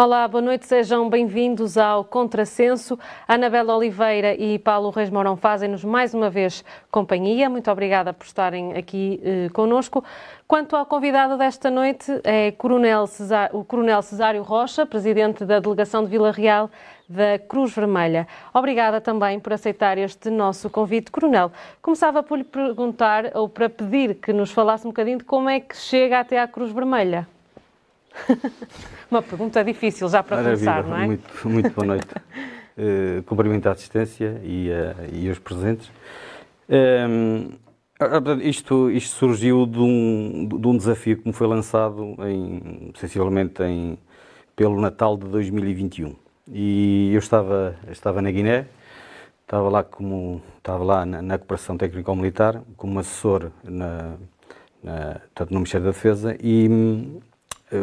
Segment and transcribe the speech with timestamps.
[0.00, 2.96] Olá, boa noite, sejam bem-vindos ao Contrassenso.
[3.26, 7.50] Anabela Oliveira e Paulo Reis Mourão fazem-nos mais uma vez companhia.
[7.50, 10.04] Muito obrigada por estarem aqui eh, conosco.
[10.46, 16.04] Quanto ao convidado desta noite, é Coronel Cesar, o Coronel Cesário Rocha, presidente da Delegação
[16.04, 16.70] de Vila Real
[17.08, 18.28] da Cruz Vermelha.
[18.54, 21.10] Obrigada também por aceitar este nosso convite.
[21.10, 21.50] Coronel,
[21.82, 25.58] começava por lhe perguntar ou para pedir que nos falasse um bocadinho de como é
[25.58, 27.26] que chega até à Cruz Vermelha.
[29.10, 30.72] Uma pergunta difícil já para Maravilha.
[30.72, 31.06] começar, não é?
[31.06, 32.08] Muito, muito boa noite.
[32.08, 35.90] uh, cumprimento à distância e, uh, e aos presentes.
[36.68, 37.50] Um,
[38.00, 43.62] ehm, isto, isto surgiu de um, de um desafio que me foi lançado em, sensivelmente
[43.62, 43.98] em,
[44.54, 46.14] pelo Natal de 2021.
[46.52, 48.66] E eu estava, estava na Guiné,
[49.42, 54.14] estava lá, como, estava lá na, na Cooperação Técnico-Militar, como assessor na,
[54.82, 56.68] na, no Ministério da Defesa e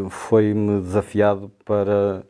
[0.09, 2.23] foi-me desafiado para,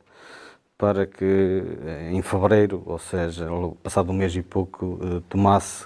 [0.77, 1.63] para que
[2.11, 3.47] em fevereiro, ou seja,
[3.81, 5.85] passado um mês e pouco, eh, tomasse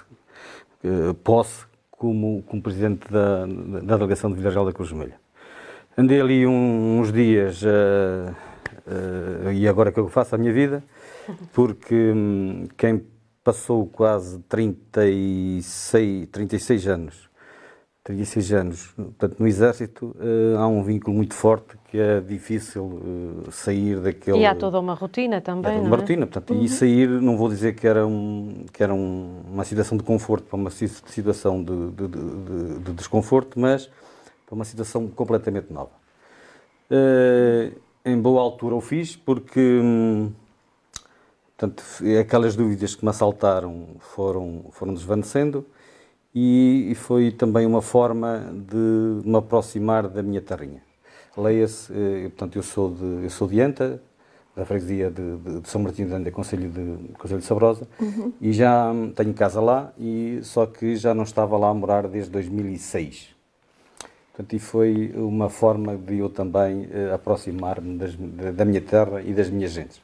[0.82, 5.20] eh, posse como, como presidente da, da delegação de Vila Real da Cruz Vermelha.
[5.96, 8.34] Andei ali uns dias uh,
[8.86, 10.82] uh, e agora que eu faço a minha vida,
[11.52, 13.04] porque um, quem
[13.44, 17.29] passou quase 36, 36 anos
[18.10, 18.86] 36 anos.
[18.96, 24.38] Portanto, no Exército uh, há um vínculo muito forte que é difícil uh, sair daquele...
[24.38, 25.80] E há toda uma rotina também, é?
[25.80, 26.00] uma é?
[26.00, 26.62] rotina, portanto, uhum.
[26.62, 30.44] e sair, não vou dizer que era, um, que era um, uma situação de conforto
[30.44, 33.88] para uma situação de, de, de, de desconforto, mas
[34.46, 35.90] para uma situação completamente nova.
[36.90, 37.72] Uh,
[38.04, 39.60] em boa altura o fiz, porque...
[39.60, 40.32] Hum,
[41.56, 41.84] portanto,
[42.18, 45.64] aquelas dúvidas que me assaltaram foram, foram desvanecendo
[46.34, 50.82] e, foi também uma forma de me aproximar da minha terrinha.
[51.36, 54.00] Leia-se, eh, portanto, eu sou de, eu sou de Anta,
[54.54, 58.32] da freguesia de, de, de São Martinho de Anda, Conselho de, Conselho de Sabrosa, uhum.
[58.40, 62.30] e já tenho casa lá, e só que já não estava lá a morar desde
[62.30, 63.34] 2006.
[64.32, 67.98] Portanto, e foi uma forma de eu também uh, aproximar-me
[68.52, 70.00] da minha terra e das minhas gentes.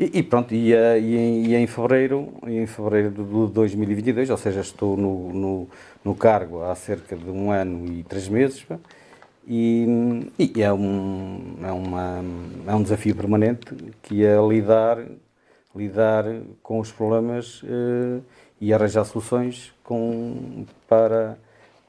[0.00, 4.62] E, e pronto, e, e, em, e, em fevereiro, em fevereiro de 2022, ou seja,
[4.62, 5.68] estou no, no,
[6.02, 8.66] no cargo há cerca de um ano e três meses,
[9.46, 9.86] e,
[10.38, 12.24] e, é, um, é, uma,
[12.66, 15.04] é um desafio permanente que é lidar,
[15.76, 16.24] lidar
[16.62, 18.20] com os problemas eh,
[18.58, 21.36] e arranjar soluções com, para,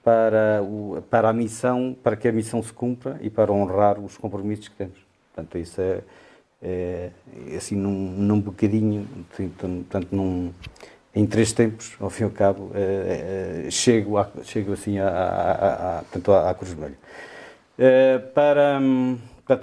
[0.04, 4.18] para, o, para a missão, para que a missão se cumpra e para honrar os
[4.18, 5.00] compromissos que temos.
[5.34, 6.02] Portanto, isso é,
[7.58, 10.52] assim num, num bocadinho, portanto, num,
[11.14, 15.08] em três tempos, ao fim e ao cabo, é, é, chego, a, chego assim a,
[15.08, 16.98] a, a, portanto, à, à Cruz Vermelha.
[17.78, 18.80] É, para,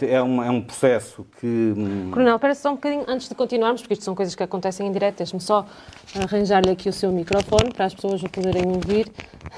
[0.03, 1.73] é, um, é um processo que...
[2.11, 4.93] Coronel, parece só um bocadinho, antes de continuarmos, porque isto são coisas que acontecem em
[4.93, 5.65] direto, deixe-me só
[6.15, 9.11] arranjar-lhe aqui o seu microfone para as pessoas o poderem ouvir.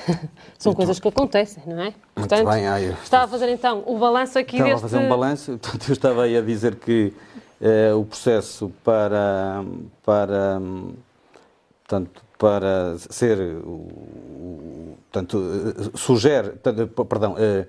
[0.57, 1.93] são então, coisas que acontecem, não é?
[2.15, 4.85] Portanto, bem, ai, estava a fazer então o balanço aqui estava deste...
[4.85, 7.13] a fazer um balanço, portanto, eu estava aí a dizer que
[7.61, 9.65] eh, o processo para,
[10.05, 10.61] para,
[11.83, 13.39] portanto, para ser,
[15.13, 15.39] tanto
[15.95, 16.53] sugere,
[17.09, 17.67] perdão, eh,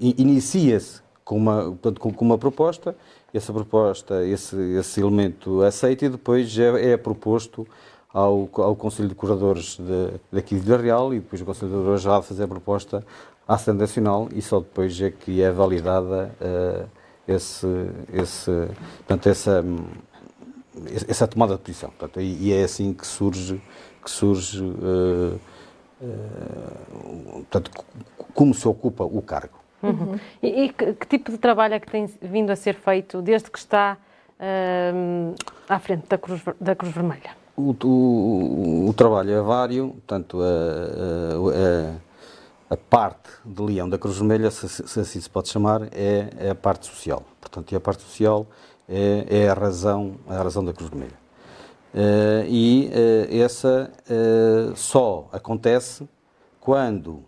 [0.00, 2.96] inicia-se com uma, com, uma proposta,
[3.34, 7.66] essa proposta, esse, esse elemento aceita e depois é, é proposto
[8.14, 11.74] ao, ao Conselho de Curadores de, daqui de Vila Real e depois o Conselho de
[11.74, 13.04] Curadores já fazer a proposta
[13.46, 16.88] à Assembleia Nacional e só depois é que é validada uh,
[17.26, 17.66] esse,
[18.12, 18.50] esse,
[18.98, 19.64] portanto, essa,
[21.08, 21.90] essa tomada de posição.
[21.90, 23.60] Portanto, e, é assim que surge,
[24.02, 25.40] que surge uh,
[26.00, 27.70] uh, portanto,
[28.34, 29.58] como se ocupa o cargo.
[29.82, 30.18] Uhum.
[30.42, 33.50] E, e que, que, tipo de trabalho é que tem vindo a ser feito desde
[33.50, 33.96] que está
[34.40, 35.34] uh,
[35.68, 37.36] à frente da Cruz, da Cruz Vermelha?
[37.56, 42.06] O, o, o trabalho é vário, portanto, a, a a
[42.74, 46.54] parte de leão da Cruz Vermelha, se, se, assim se pode chamar, é, é, a
[46.54, 47.22] parte social.
[47.40, 48.46] Portanto, e a parte social
[48.88, 51.26] é, é a, razão, a razão da Cruz Vermelha.
[51.94, 56.06] Uh, e uh, essa uh, só acontece
[56.60, 57.22] quando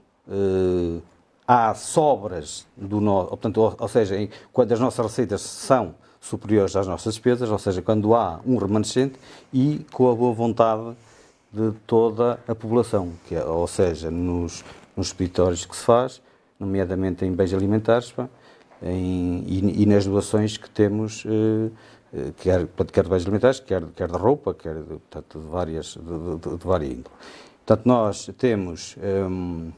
[1.47, 6.77] há sobras do nosso, portanto, ou, ou seja, em, quando as nossas receitas são superiores
[6.77, 9.19] às nossas despesas, ou seja, quando há um remanescente
[9.53, 10.95] e com a boa vontade
[11.53, 14.63] de toda a população, que é, ou seja, nos,
[14.99, 16.21] nos expeditórios que se faz,
[16.59, 18.29] nomeadamente em bens alimentares, pá,
[18.83, 21.71] em, e, e, nas doações que temos, eh,
[22.13, 25.97] eh quer, quer de bens alimentares, quer, quer de roupa, quer de, portanto, de várias,
[25.97, 27.15] de, de, de várias índole.
[27.65, 29.73] Portanto, nós temos, eh,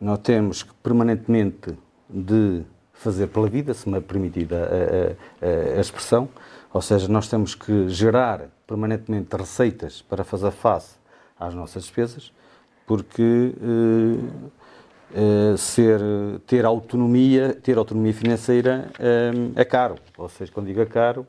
[0.00, 1.76] nós temos permanentemente
[2.08, 4.66] de fazer pela vida, se me é permitida
[5.42, 6.28] a, a, a, expressão,
[6.72, 10.94] ou seja, nós temos que gerar permanentemente receitas para fazer face
[11.38, 12.32] às nossas despesas,
[12.86, 14.18] porque eh,
[15.14, 16.00] eh, ser,
[16.46, 21.26] ter autonomia, ter autonomia financeira eh, é caro, ou seja, quando digo é caro,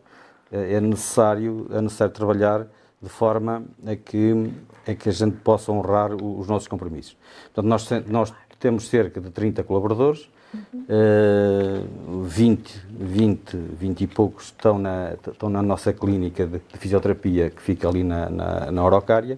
[0.52, 2.68] é necessário, é necessário trabalhar
[3.02, 4.52] de forma a que,
[4.88, 7.18] a que a gente possa honrar os nossos compromissos.
[7.54, 12.22] Portanto, nós, nós temos cerca de 30 colaboradores, uhum.
[12.22, 17.50] uh, 20, 20, 20 e poucos estão na, estão na nossa clínica de, de fisioterapia
[17.50, 19.38] que fica ali na, na, na Orocária.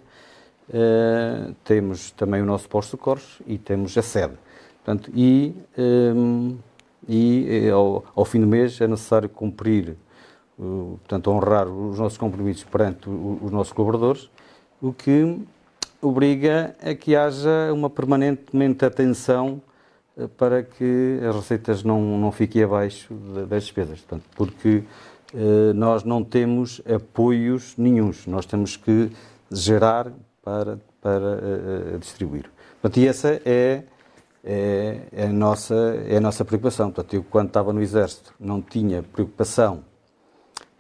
[0.69, 4.33] Uh, temos também o nosso posto de socorros e temos a sede.
[4.83, 6.57] Portanto, e, um,
[7.07, 9.95] ehm, e ao, ao, fim do mês é necessário cumprir,
[10.59, 14.29] uh, portanto, honrar os nossos compromissos perante os nossos colaboradores,
[14.81, 15.39] o que
[16.01, 19.61] obriga a que haja uma permanentemente atenção
[20.17, 23.13] eh, para que as receitas não, não fiquem abaixo
[23.47, 23.99] das despesas.
[24.01, 24.83] Portanto, porque
[25.33, 29.11] eh, nós não temos apoios nenhums, nós temos que
[29.51, 30.11] gerar
[30.47, 32.49] para, para eh, distribuir.
[32.81, 33.83] Portanto, e essa é,
[34.41, 35.75] é, é, a nossa,
[36.07, 36.89] é a nossa preocupação.
[36.89, 39.83] Portanto, eu, quando estava no Exército, não tinha preocupação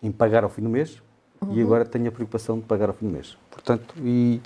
[0.01, 1.01] em pagar ao fim do mês
[1.41, 1.53] uhum.
[1.53, 3.37] e agora tenho a preocupação de pagar ao fim do mês.
[3.51, 4.39] Portanto, e,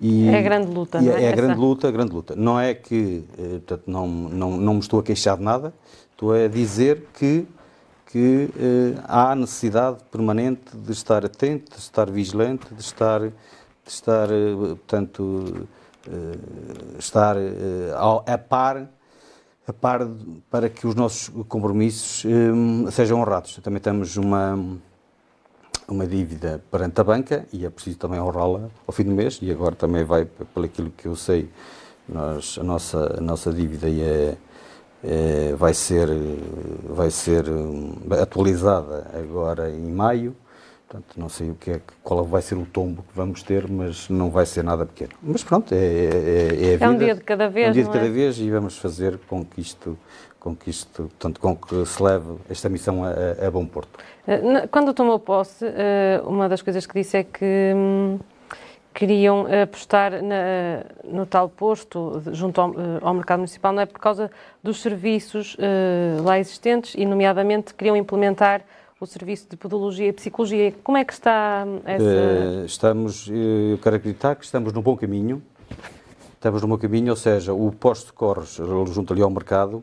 [0.00, 1.24] e, é a grande luta, não é?
[1.24, 2.34] É a grande luta, a grande luta.
[2.34, 5.74] Não é que, eh, portanto, não, não, não me estou a queixar de nada,
[6.12, 7.46] estou a dizer que,
[8.06, 13.20] que eh, há necessidade permanente de estar atento, de estar vigilante, de estar,
[13.86, 15.66] estar eh, portanto,
[16.08, 17.92] eh, estar eh,
[18.26, 18.88] a par
[19.66, 20.08] a par
[20.50, 22.24] para que os nossos compromissos
[22.90, 23.60] sejam honrados.
[23.62, 24.58] Também temos uma
[25.88, 29.50] uma dívida perante a banca e é preciso também honrá-la ao fim do mês e
[29.50, 31.50] agora também vai, pelo aquilo que eu sei,
[32.08, 34.36] nós, a, nossa, a nossa dívida é,
[35.04, 36.08] é, vai, ser,
[36.88, 40.34] vai ser hum, atualizada agora em maio.
[40.92, 44.10] Portanto, não sei o que é, qual vai ser o tombo que vamos ter, mas
[44.10, 45.12] não vai ser nada pequeno.
[45.22, 46.84] Mas pronto, é, é, é a vida.
[46.84, 47.68] É um dia de cada vez.
[47.68, 47.92] É um dia de é?
[47.92, 49.98] cada vez e vamos fazer com que isto
[50.38, 54.00] com que isto, portanto, com que se leve esta missão a, a bom porto.
[54.26, 58.18] Eh, quando tomou posse, eh, uma das coisas que disse é que hum,
[58.92, 64.00] queriam apostar na, no tal posto junto ao, eh, ao, mercado municipal, não é por
[64.00, 65.56] causa dos serviços
[66.24, 68.62] lá existentes e, nomeadamente, queriam implementar
[69.02, 70.72] o serviço de podologia e psicologia.
[70.84, 72.64] Como é que está essa...
[72.64, 75.42] Estamos, eu quero acreditar que estamos no bom caminho.
[76.34, 78.60] Estamos no bom caminho, ou seja, o posto de corres
[78.94, 79.82] junto ali ao mercado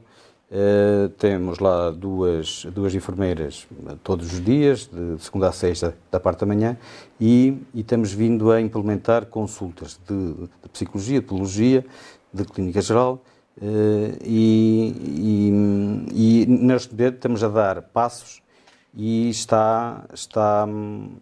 [0.52, 3.68] Uh, temos lá duas, duas enfermeiras
[4.04, 6.76] todos os dias, de segunda a sexta, da parte da manhã,
[7.22, 11.86] e, e temos vindo a implementar consultas de, de psicologia, de biologia,
[12.34, 13.24] de clínica geral,
[13.62, 14.96] uh, e,
[16.16, 18.42] e, e neste momento estamos a dar passos
[19.02, 20.68] e está, está,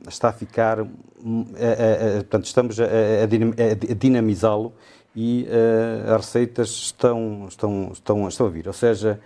[0.08, 2.86] está a ficar, a, a, a, portanto, estamos a,
[3.96, 4.74] dinamizá-lo
[5.16, 8.66] e uh, as receitas estão, estão, estão, estão a vir.
[8.66, 9.20] Ou seja,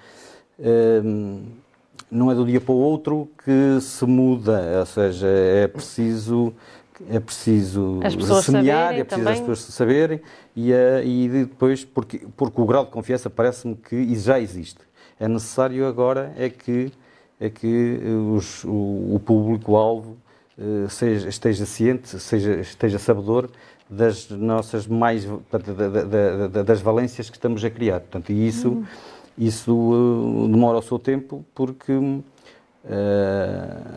[0.60, 1.42] uh,
[2.12, 6.54] não é do dia para o outro que se muda, ou seja, é preciso
[7.10, 8.02] é preciso
[8.44, 9.34] semear, é preciso também.
[9.34, 10.22] as pessoas saberem
[10.54, 14.82] e, uh, e depois, porque, porque o grau de confiança parece-me que já existe.
[15.18, 16.92] É necessário agora é que,
[17.42, 18.00] é que
[18.36, 20.16] os, o, o público-alvo
[20.58, 20.86] uh,
[21.28, 23.50] esteja ciente, seja, esteja sabedor
[23.90, 25.28] das nossas mais
[26.66, 28.00] das valências que estamos a criar.
[28.00, 28.86] Portanto, e isso uhum.
[29.36, 32.22] isso uh, demora o seu tempo porque uh,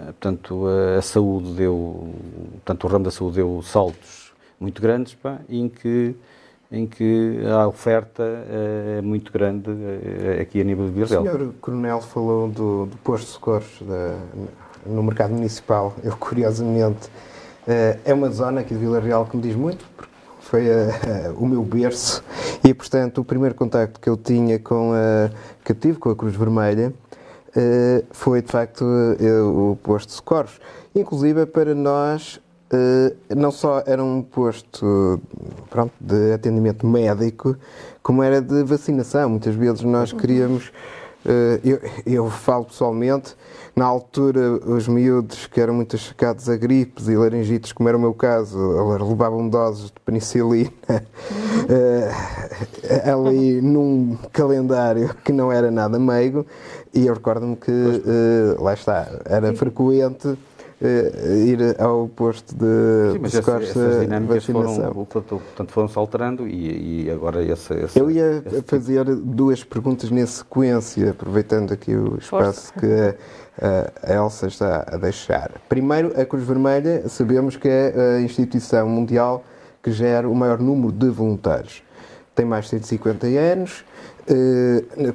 [0.06, 2.14] portanto a saúde deu,
[2.54, 6.16] portanto o ramo da saúde deu saltos muito grandes, pá, em que
[6.72, 9.70] em que a oferta é muito grande
[10.40, 13.82] aqui a nível de Vila O senhor Coronel falou do, do posto de socorros
[14.86, 15.94] no mercado municipal.
[16.02, 17.08] Eu, curiosamente,
[17.66, 21.28] eh, é uma zona aqui de Vila Real que me diz muito, porque foi a,
[21.28, 22.22] a, o meu berço
[22.62, 25.30] e, portanto, o primeiro contacto que eu tinha com a,
[25.64, 26.92] que tive com a Cruz Vermelha
[28.10, 30.58] foi, de facto, o posto de socorros.
[30.92, 32.40] Inclusive, para nós,
[33.34, 35.20] não só era um posto
[35.70, 37.56] pronto, de atendimento médico,
[38.02, 39.30] como era de vacinação.
[39.30, 40.72] Muitas vezes nós queríamos
[41.26, 43.34] eh, eu, eu, falo pessoalmente,
[43.74, 48.00] na altura os miúdos que eram muito achacados a gripes e laringites, como era o
[48.00, 51.00] meu caso, levavam doses de penicilina uh,
[53.10, 56.44] ali num calendário que não era nada meigo
[56.92, 60.38] e eu recordo-me que, uh, lá está, era frequente uh,
[60.86, 64.92] ir ao posto de, Sim, mas essa, essas dinâmicas vacinação.
[64.92, 70.10] foram, portanto, foram-se alterando e, e agora esse, esse, Eu ia esse fazer duas perguntas
[70.10, 72.80] na sequência, aproveitando aqui o espaço Força.
[72.80, 73.16] que
[73.64, 75.52] a, a Elsa está a deixar.
[75.68, 79.44] Primeiro, a Cruz Vermelha, sabemos que é a instituição mundial
[79.82, 81.82] que gera o maior número de voluntários.
[82.34, 83.93] Tem mais de 150 anos, eh,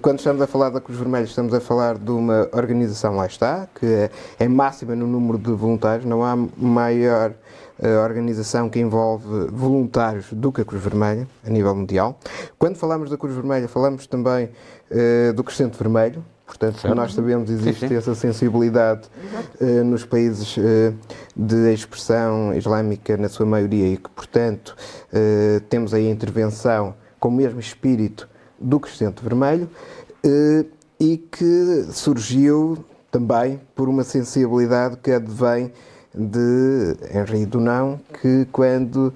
[0.02, 3.68] quando estamos a falar da Cruz Vermelha, estamos a falar de uma organização, lá está,
[3.74, 7.34] que é, é máxima no número de voluntários, não há maior
[7.82, 12.20] eh, organização que envolve voluntários do que a Cruz Vermelha, a nível mundial.
[12.58, 14.50] Quando falamos da Cruz Vermelha, falamos também
[14.92, 16.90] uh, do Crescente Vermelho, portanto, Sim.
[16.90, 17.96] nós sabemos existe sim, sim.
[17.96, 19.08] essa sensibilidade
[19.86, 20.58] nos países
[21.36, 24.76] de expressão islâmica, na sua maioria, e que, portanto,
[25.70, 28.28] temos aí a intervenção com o mesmo espírito
[28.60, 29.70] do Crescente Vermelho
[30.24, 30.66] eh,
[31.00, 32.78] e que surgiu
[33.12, 35.72] também por uma sensibilidade que advém
[36.14, 39.14] de Henri Dunão, que quando,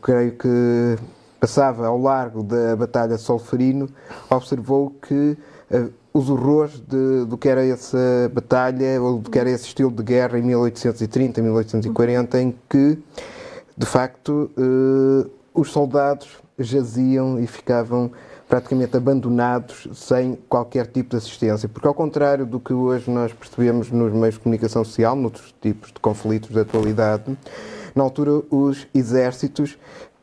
[0.00, 0.96] creio que
[1.40, 3.88] passava ao largo da Batalha Solferino,
[4.30, 5.36] observou que
[5.70, 9.90] uh, os horrores de, do que era essa batalha, ou do que era esse estilo
[9.90, 12.98] de guerra em 1830, 1840, em que,
[13.76, 18.10] de facto, uh, os soldados jaziam e ficavam
[18.48, 23.90] praticamente abandonados sem qualquer tipo de assistência, porque ao contrário do que hoje nós percebemos
[23.90, 27.36] nos meios de comunicação social, noutros tipos de conflitos da atualidade,
[27.94, 29.76] na altura os exércitos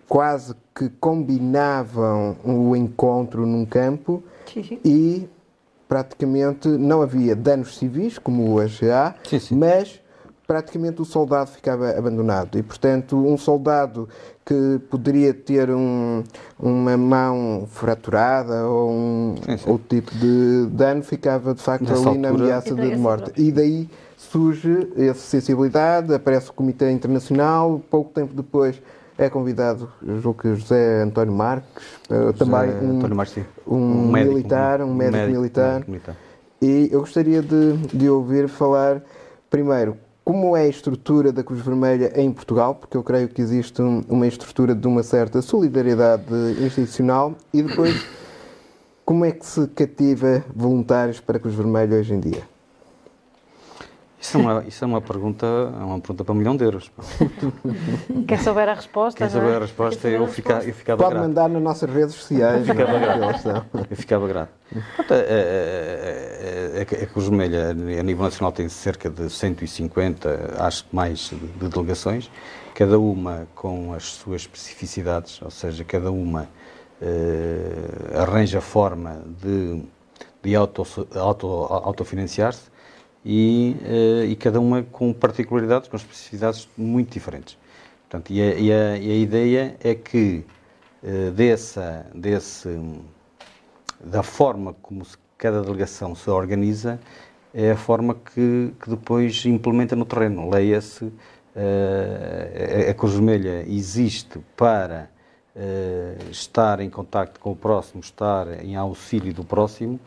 [0.08, 4.80] quase que combinavam o encontro num campo sim, sim.
[4.86, 5.28] e
[5.88, 10.00] praticamente não havia danos civis, como hoje há, sim, mas
[10.48, 12.58] praticamente o soldado ficava abandonado.
[12.58, 14.10] E, portanto, um soldado
[14.46, 16.24] que poderia ter um,
[16.60, 19.70] uma mão fraturada ou um sim, sim.
[19.70, 22.22] outro tipo de dano ficava, de facto, Nessa ali altura...
[22.22, 23.32] na ameaça de morte.
[23.42, 28.82] E daí surge essa sensibilidade, aparece o Comitê Internacional, pouco tempo depois
[29.18, 31.70] é convidado, julgo que José António Marques,
[32.10, 35.84] eh, José também um, António Marques, um, um médico, militar, um médico, médico militar.
[35.88, 36.16] militar.
[36.62, 39.04] E eu gostaria de, de ouvir falar,
[39.50, 43.82] primeiro, como é a estrutura da Cruz Vermelha em Portugal, porque eu creio que existe
[43.82, 46.24] uma estrutura de uma certa solidariedade
[46.62, 48.06] institucional, e depois
[49.06, 52.53] como é que se cativa voluntários para a Cruz Vermelha hoje em dia?
[54.24, 56.90] Isso é uma, isso é uma pergunta, é uma pergunta para um milhão de euros.
[58.26, 59.18] Quer saber a resposta?
[59.18, 59.56] Quer saber é?
[59.58, 61.28] a resposta, eu, fica, eu ficava Pode grato.
[61.28, 62.66] mandar nas nossas redes sociais.
[62.66, 63.66] Eu ficava grato.
[63.92, 64.50] Eu ficava grato.
[64.74, 70.96] A, a, a, a Cruz Vermelha, a nível nacional, tem cerca de 150, acho que
[70.96, 72.32] mais, de, de delegações,
[72.74, 76.48] cada uma com as suas especificidades, ou seja, cada uma
[77.02, 79.84] uh, arranja forma de,
[80.42, 82.72] de auto, auto, autofinanciar-se
[83.26, 87.58] e, uh, e cada uma com particularidades, com especificidades muito diferentes.
[88.10, 90.46] Portanto, e, a, e, a, e a ideia é que
[91.02, 92.70] uh, dessa, desse,
[94.04, 95.06] da forma como
[95.38, 97.00] cada delegação se organiza,
[97.54, 100.50] é a forma que, que depois implementa no terreno.
[100.50, 105.12] Leia-se, uh, a Cruz Vermelha existe para
[106.32, 110.00] estar em contacto com o próximo, estar em auxílio do próximo,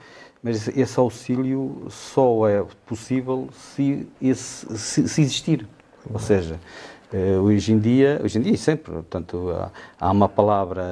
[0.46, 5.66] mas esse auxílio só é possível se, esse, se, se existir.
[6.08, 6.60] Ou seja,
[7.12, 9.52] eh, hoje em dia, hoje em dia e sempre, portanto,
[9.98, 10.84] há, uma palavra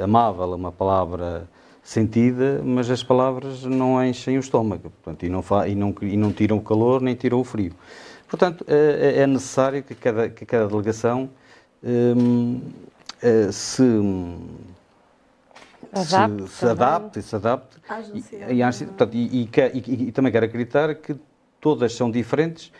[0.00, 1.46] eh, amável, uma palavra
[1.82, 6.32] sentida, mas as palavras não enchem o estômago portanto, e, não e, não, e não
[6.32, 7.74] tiram o calor nem tiram o frio.
[8.26, 11.28] Portanto, é, é necessário que cada, que cada delegação
[11.84, 12.62] hum,
[13.52, 13.82] se
[15.92, 17.76] adapte, se, se adapte, se adapte
[18.14, 18.18] e,
[18.54, 21.16] e, e, e, também quero acreditar que
[21.60, 22.72] todas são diferentes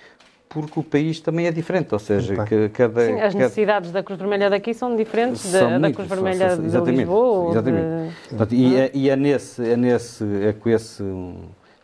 [0.49, 3.05] porque o país também é diferente, ou seja, que cada...
[3.05, 4.01] Sim, as necessidades cada...
[4.01, 7.51] da Cruz Vermelha daqui são diferentes são da, muito, da Cruz Vermelha são, de Lisboa.
[7.51, 7.85] Exatamente.
[7.85, 8.29] De...
[8.31, 11.05] Portanto, e, é, e é, nesse, é, nesse, é, com esse,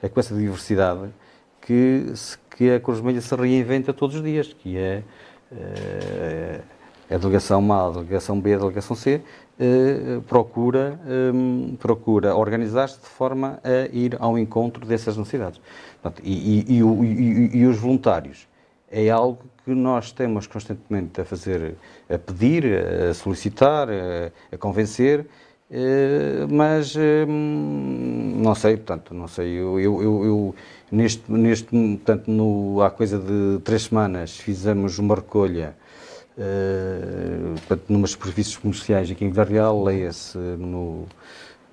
[0.02, 1.10] é com essa diversidade
[1.60, 2.06] que,
[2.56, 5.02] que a Cruz Vermelha se reinventa todos os dias, que é,
[7.10, 9.20] é a delegação A, a delegação B, a delegação C,
[9.58, 15.61] eh, procura, eh, procura organizar-se de forma a ir ao encontro dessas necessidades.
[16.02, 18.46] Portanto, e, e, e, e, os voluntários
[18.90, 21.76] é algo que nós temos constantemente a fazer,
[22.08, 22.64] a pedir,
[23.11, 25.26] a solicitar, a, a convencer,
[25.70, 30.54] eh, mas eh, não sei, portanto, não sei, eu, eu, eu, eu
[30.92, 35.75] neste, neste, portanto, no, há coisa de três semanas fizemos uma recolha
[36.36, 41.06] Uh, portanto, numas superfícies comerciais aqui em Vila Real, leia-se no,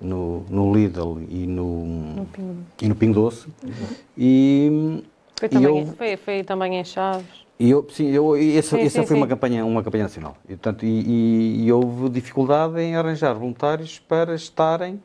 [0.00, 2.56] no, no, Lidl e no, no, Pingo.
[2.80, 3.48] e no Pingo Doce.
[3.64, 3.72] Uhum.
[4.16, 5.02] E,
[5.36, 7.42] foi, também, eu, foi, foi, também em Chaves.
[7.58, 9.22] E eu, sim, eu, essa, sim, essa sim, foi sim.
[9.22, 10.36] Uma, campanha, uma campanha nacional.
[10.44, 15.00] E, portanto, e, e, e, houve dificuldade em arranjar voluntários para estarem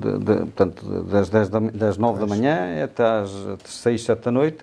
[0.00, 3.30] de, de, portanto, das, 10 da, das 9 da manhã até às
[3.64, 4.58] 6, 7 da noite,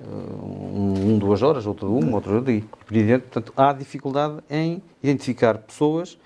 [0.00, 3.18] um, duas horas, outro uma, outro dia.
[3.18, 6.18] Portanto, há dificuldade em identificar pessoas,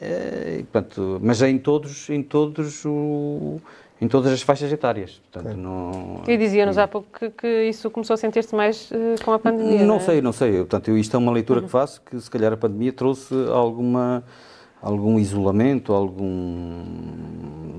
[0.00, 3.60] eh, portanto, mas é em todos, em todos o,
[4.00, 5.20] em todas as faixas etárias.
[5.32, 9.32] Portanto, não, e dizia-nos há pouco que, que, isso começou a sentir-se mais uh, com
[9.32, 9.80] a pandemia.
[9.80, 10.00] Não, não é?
[10.00, 10.52] sei, não sei.
[10.58, 11.66] Portanto, isto é uma leitura uhum.
[11.66, 14.22] que faço, que se calhar a pandemia trouxe alguma
[14.80, 16.84] algum isolamento, algum,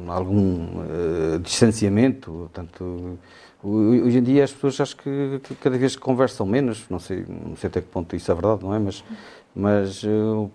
[0.07, 2.31] algum uh, distanciamento.
[2.31, 3.17] Portanto,
[3.63, 7.67] hoje em dia as pessoas acho que, cada vez conversam menos, não sei, não sei
[7.67, 8.79] até que ponto isso é verdade, não é?
[8.79, 9.03] Mas,
[9.53, 10.49] mas uh,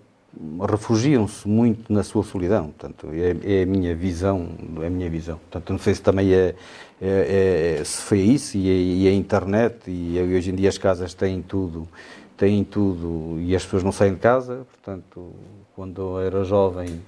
[0.69, 2.67] refugiam-se muito na sua solidão.
[2.67, 4.49] Portanto, é, é, a minha visão,
[4.81, 5.39] é a minha visão.
[5.39, 6.55] Portanto, não sei se também é,
[7.01, 11.13] é, é se foi isso e, e a internet e hoje em dia as casas
[11.15, 11.87] têm tudo,
[12.37, 15.33] têm tudo e as pessoas não saem de casa, portanto
[15.75, 17.01] quando eu era jovem,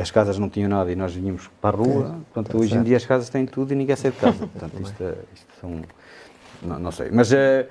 [0.00, 2.04] as casas não tinham nada e nós vinhamos para a rua.
[2.06, 2.80] É, Portanto, tá hoje certo.
[2.80, 4.46] em dia as casas têm tudo e ninguém sai de casa.
[4.46, 5.82] Portanto, isto, é, isto são.
[6.62, 7.10] Não, não, sei.
[7.10, 7.32] Mas.
[7.32, 7.68] É,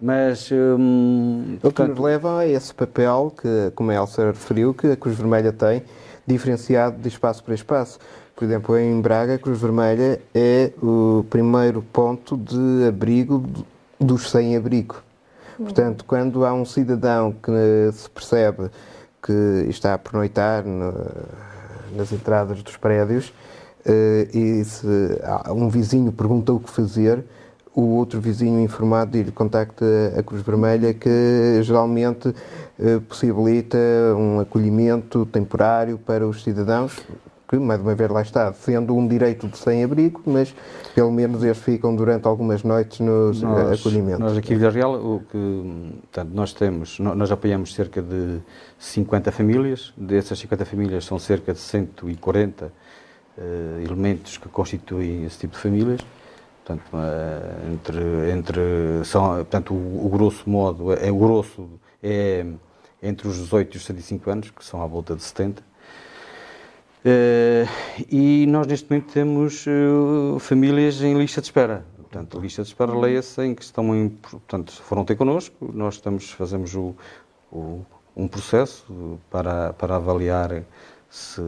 [0.00, 0.50] mas.
[0.52, 4.96] Hum, o que nos leva a esse papel que, como a Elsa referiu, que a
[4.96, 5.82] Cruz Vermelha tem,
[6.26, 7.98] diferenciado de espaço para espaço.
[8.34, 13.44] Por exemplo, em Braga, a Cruz Vermelha é o primeiro ponto de abrigo
[13.98, 15.02] dos sem-abrigo.
[15.56, 18.70] Portanto, quando há um cidadão que se percebe
[19.22, 20.92] que está a pernoitar no,
[21.94, 24.86] nas entradas dos prédios uh, e se
[25.50, 27.24] um vizinho pergunta o que fazer,
[27.74, 29.84] o outro vizinho informado lhe contacta
[30.16, 33.76] a Cruz Vermelha, que geralmente uh, possibilita
[34.16, 36.98] um acolhimento temporário para os cidadãos,
[37.48, 40.54] que, mais uma vez, lá está, sendo um direito de sem-abrigo, mas
[40.94, 44.20] pelo menos eles ficam durante algumas noites nos nós, acolhimentos.
[44.20, 48.40] Nós aqui em Vila Real, o que, portanto, nós temos, nós apoiamos cerca de
[48.78, 52.70] 50 famílias, dessas 50 famílias são cerca de 140 uh,
[53.38, 56.00] eh, elementos que constituem esse tipo de famílias.
[56.64, 61.68] Portanto, uh, entre, entre são, portanto, o, o, grosso modo, é, o grosso
[62.02, 62.44] é
[63.02, 65.62] entre os 18 e os 65 anos, que são à volta de 70.
[67.06, 67.68] Uh,
[68.10, 71.84] e nós neste momento temos uh, famílias em lista de espera.
[71.96, 76.32] Portanto, lista de espera leia-se em que estão em, portanto, foram ter connosco, nós estamos,
[76.32, 76.96] fazemos o,
[77.52, 80.64] o um processo para, para avaliar
[81.08, 81.40] se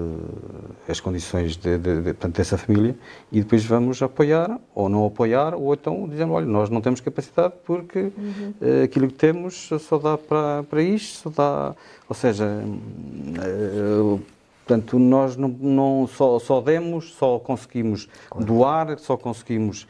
[0.88, 2.97] as condições de, de, de, portanto, dessa família
[3.33, 7.55] e depois vamos apoiar ou não apoiar ou então dizemos, olha, nós não temos capacidade
[7.64, 8.55] porque uhum.
[8.61, 11.75] uh, aquilo que temos só dá para, para isto, só dá,
[12.09, 14.21] ou seja, uh,
[14.68, 18.46] portanto, nós não, não, só, só demos, só conseguimos claro.
[18.46, 19.87] doar, só conseguimos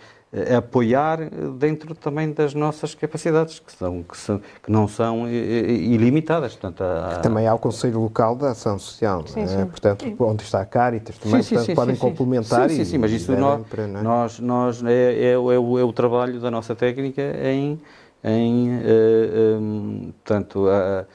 [0.57, 1.19] apoiar
[1.59, 6.53] dentro também das nossas capacidades, que, são, que, são, que não são ilimitadas.
[6.53, 7.21] Portanto, há...
[7.21, 9.65] Também há o Conselho Local da Ação Social, sim, é?
[9.65, 10.15] portanto, sim.
[10.19, 12.69] onde está a Caritas também, sim, portanto, podem complementar.
[12.69, 13.87] Sim, sim, sim, mas isso nós, para, é?
[13.87, 17.81] nós, nós é, é, é, o, é, o, trabalho da nossa técnica em,
[18.23, 21.07] em uh, eh, um, portanto, uh,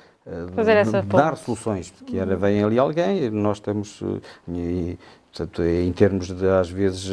[0.56, 4.02] Fazer essa dar soluções, porque era, vem ali alguém, nós temos,
[4.48, 4.98] e,
[5.30, 7.12] portanto, em termos de, às vezes,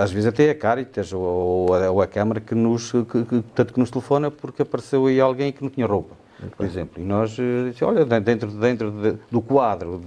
[0.00, 3.80] às vezes até a Caritas ou, ou, a Câmara que nos, que, que, tanto que
[3.80, 6.14] nos telefona porque apareceu aí alguém que não tinha roupa,
[6.56, 7.02] por exemplo.
[7.02, 10.00] E nós, eh, olha, dentro, dentro de, do quadro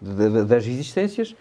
[0.00, 1.34] de, de, das existências,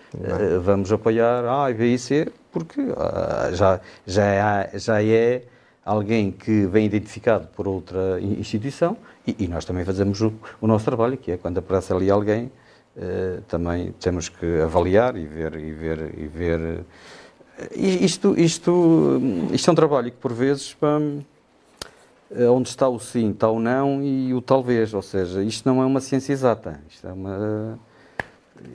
[0.64, 5.44] vamos apoiar A, B e C, porque uh, já, já, é, já é
[5.84, 10.86] alguém que vem identificado por outra instituição e, e nós também fazemos o, o, nosso
[10.86, 12.52] trabalho, que é quando aparece ali alguém,
[12.96, 16.86] uh, também temos que avaliar e ver, e ver, e ver
[17.76, 19.20] isto, isto,
[19.52, 20.76] isto é um trabalho que, por vezes,
[22.32, 24.94] é onde está o sim, está o não e o talvez.
[24.94, 26.80] Ou seja, isto não é uma ciência exata.
[26.89, 27.80] Isto, é uma,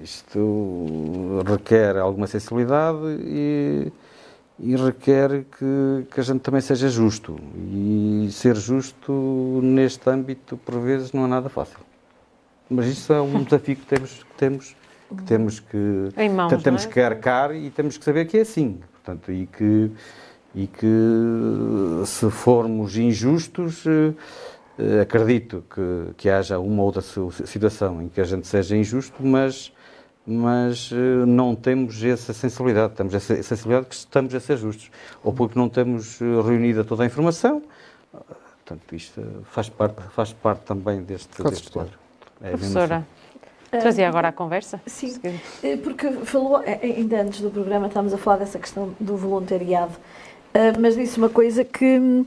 [0.03, 3.93] isto requer alguma sensibilidade e,
[4.59, 7.37] e requer que, que, a gente também seja justo.
[7.57, 11.79] E ser justo neste âmbito, por vezes, não é nada fácil.
[12.71, 14.77] Mas isso é um desafio que temos, que temos
[15.17, 15.79] que temos que
[16.31, 16.89] mãos, temos é?
[16.89, 19.91] que arcar e temos que saber que é assim portanto e que
[20.55, 27.03] e que se formos injustos eh, acredito que, que haja uma outra
[27.45, 29.73] situação em que a gente seja injusto mas
[30.27, 32.95] mas eh, não temos essa sensibilidade.
[32.95, 34.91] Temos essa sensibilidade que estamos a ser justos.
[35.23, 37.63] Ou porque não temos eh, reunida toda a informação
[38.65, 41.99] portanto isto faz parte faz parte também deste, deste quadro.
[42.43, 43.81] É Professora assim.
[43.81, 44.81] Trazia agora a conversa?
[44.87, 45.19] Sim,
[45.63, 49.93] eh, porque falou, eh, ainda antes do programa, estávamos a falar dessa questão do voluntariado.
[50.79, 52.25] Mas disse uma coisa que,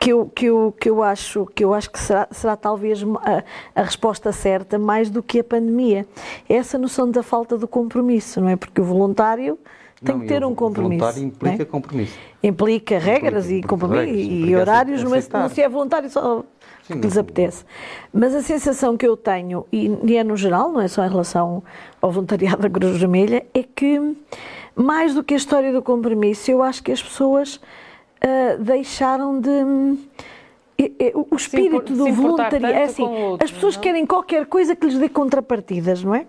[0.00, 3.44] que, eu, que, eu, que, eu, acho, que eu acho que será, será talvez a,
[3.78, 6.06] a, resposta certa mais do que a pandemia.
[6.48, 8.56] É essa noção da falta de compromisso, não é?
[8.56, 9.58] Porque o voluntário
[10.02, 11.04] tem não, que ter um compromisso.
[11.04, 11.66] O voluntário implica é?
[11.66, 12.18] compromisso.
[12.42, 16.42] Implica regras implica, e compromisso e horários, mas não se é voluntário só
[16.84, 17.66] Sim, que lhes apetece.
[18.10, 21.62] Mas a sensação que eu tenho, e é no geral, não é só em relação
[22.00, 24.16] ao voluntariado da Cruz Vermelha, é que
[24.74, 27.60] mais do que a história do compromisso, eu acho que as pessoas
[28.24, 29.50] uh, deixaram de.
[31.14, 32.66] o espírito do voluntariado.
[32.66, 33.80] É assim, outro, as pessoas não?
[33.80, 33.84] É?
[33.84, 36.26] querem qualquer coisa que lhes dê contrapartidas, não é?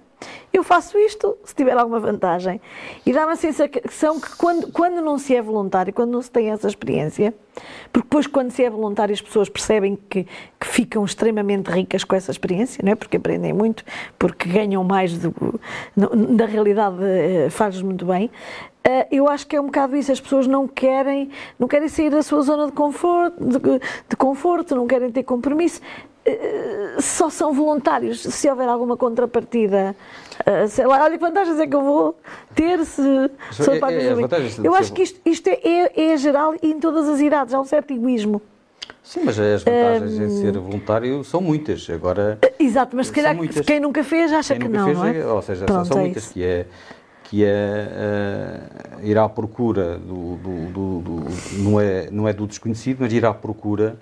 [0.54, 2.62] Eu faço isto se tiver alguma vantagem.
[3.06, 6.50] E dá-me a sensação que quando, quando não se é voluntário, quando não se tem
[6.50, 7.34] essa experiência,
[7.92, 10.28] porque depois quando se é voluntário as pessoas percebem que,
[10.60, 12.96] que ficam extremamente ricas com essa experiência, não é?
[12.96, 13.84] porque aprendem muito,
[14.20, 15.34] porque ganham mais, do,
[15.96, 18.30] na realidade eh, faz-lhes muito bem.
[18.88, 20.12] Uh, eu acho que é um bocado isso.
[20.12, 23.60] As pessoas não querem, não querem sair da sua zona de conforto, de,
[24.10, 25.82] de conforto não querem ter compromisso.
[26.28, 29.96] Uh, só são voluntários se houver alguma contrapartida.
[30.40, 32.20] Uh, sei lá, olha que vantagens é que eu vou
[32.56, 33.02] ter se
[33.52, 34.16] sou para é, é,
[34.64, 37.54] Eu acho que isto, isto é, é, é, geral e em todas as idades.
[37.54, 38.42] Há um certo egoísmo.
[39.04, 41.88] Sim, mas as vantagens um, em ser voluntário são muitas.
[41.90, 45.26] Agora, exato, mas se calhar quem nunca fez acha quem que não, fez, não é?
[45.26, 46.34] Ou seja, Pronto, são é muitas, isso.
[46.34, 46.68] que é
[47.32, 51.26] que é uh, ir à procura do, do, do, do,
[51.60, 53.98] não, é, não é do desconhecido, mas ir à procura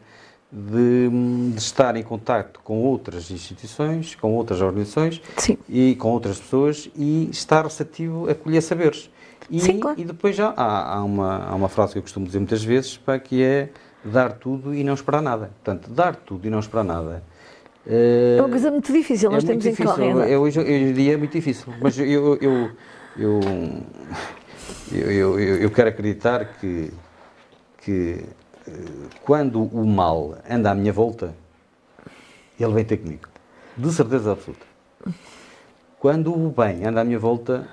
[0.51, 1.09] de,
[1.51, 5.59] de, estar em contato com outras instituições, com outras organizações Sim.
[5.69, 9.11] e com outras pessoas e estar receptivo a colher saberes.
[9.47, 10.01] E, Sim, claro.
[10.01, 12.97] e depois já há, há, uma, há uma frase que eu costumo dizer muitas vezes,
[12.97, 13.69] para que é
[14.03, 15.51] dar tudo e não esperar nada.
[15.63, 17.23] Portanto, dar tudo e não esperar nada.
[17.85, 19.85] Uh, é uma coisa muito difícil, nós é temos difícil.
[19.85, 20.23] em correndo.
[20.23, 22.71] Eu, hoje, em dia é muito difícil, mas eu, eu, eu,
[23.19, 23.39] eu,
[25.11, 26.91] eu, eu quero acreditar que,
[27.83, 28.23] que
[28.67, 28.71] eh,
[29.23, 31.35] quando o mal anda à minha volta,
[32.59, 33.27] ele vem ter comigo.
[33.75, 34.65] De certeza absoluta.
[35.99, 37.67] Quando o bem anda à minha volta,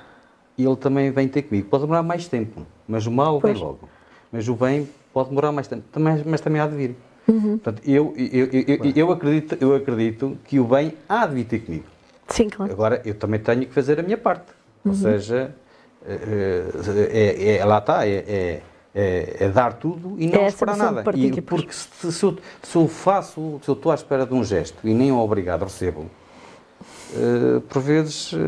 [0.58, 1.68] ele também vem ter comigo.
[1.68, 3.54] Pode demorar mais tempo, mas o mal pois.
[3.54, 3.88] vem logo.
[4.32, 6.96] Mas o bem pode demorar mais tempo, mas, mas também há de vir.
[7.28, 7.58] Uhum.
[7.58, 11.60] Portanto, eu, eu, eu, eu, acredito, eu acredito que o bem há de vir ter
[11.60, 11.86] comigo.
[12.28, 12.72] Sim, claro.
[12.72, 14.55] Agora, eu também tenho que fazer a minha parte.
[14.86, 14.98] Ou uhum.
[14.98, 15.54] seja,
[16.06, 18.62] eh, é, é, lá está, é,
[18.94, 21.04] é, é, dar tudo e não esperar nada.
[21.14, 24.44] E, porque se, se, eu, se, eu, faço, se eu estou à espera de um
[24.44, 26.06] gesto e nem obrigado recebo,
[27.12, 28.38] uh, por vezes uh,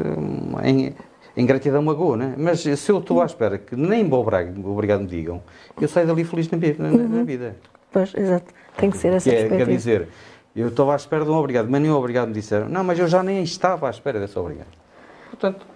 [0.62, 0.94] em,
[1.36, 2.34] em gratidão magoa, né?
[2.38, 5.42] mas se eu estou à espera que nem obrigado, obrigado me digam,
[5.80, 7.08] eu saio dali feliz na, na, uhum.
[7.08, 7.56] na vida.
[7.92, 8.54] Pois, exato.
[8.76, 10.08] Tem que ser essa que é, Quer dizer,
[10.54, 12.68] eu estava à espera de um obrigado, mas nem o obrigado me disseram.
[12.68, 14.68] Não, mas eu já nem estava à espera desse obrigado.
[15.30, 15.66] Portanto,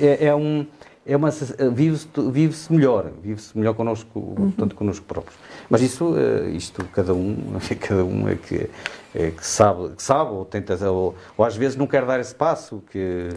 [0.00, 0.66] é, é, um,
[1.04, 4.34] é uma vive-se vive melhor, vive-se melhor connosco, uhum.
[4.34, 5.38] portanto, connosco próprios.
[5.68, 7.36] Mas isso, eh, isto cada um,
[7.80, 8.70] cada um é que,
[9.14, 12.34] é que sabe, que sabe ou tenta ou, ou, às vezes não quer dar esse
[12.34, 13.30] passo que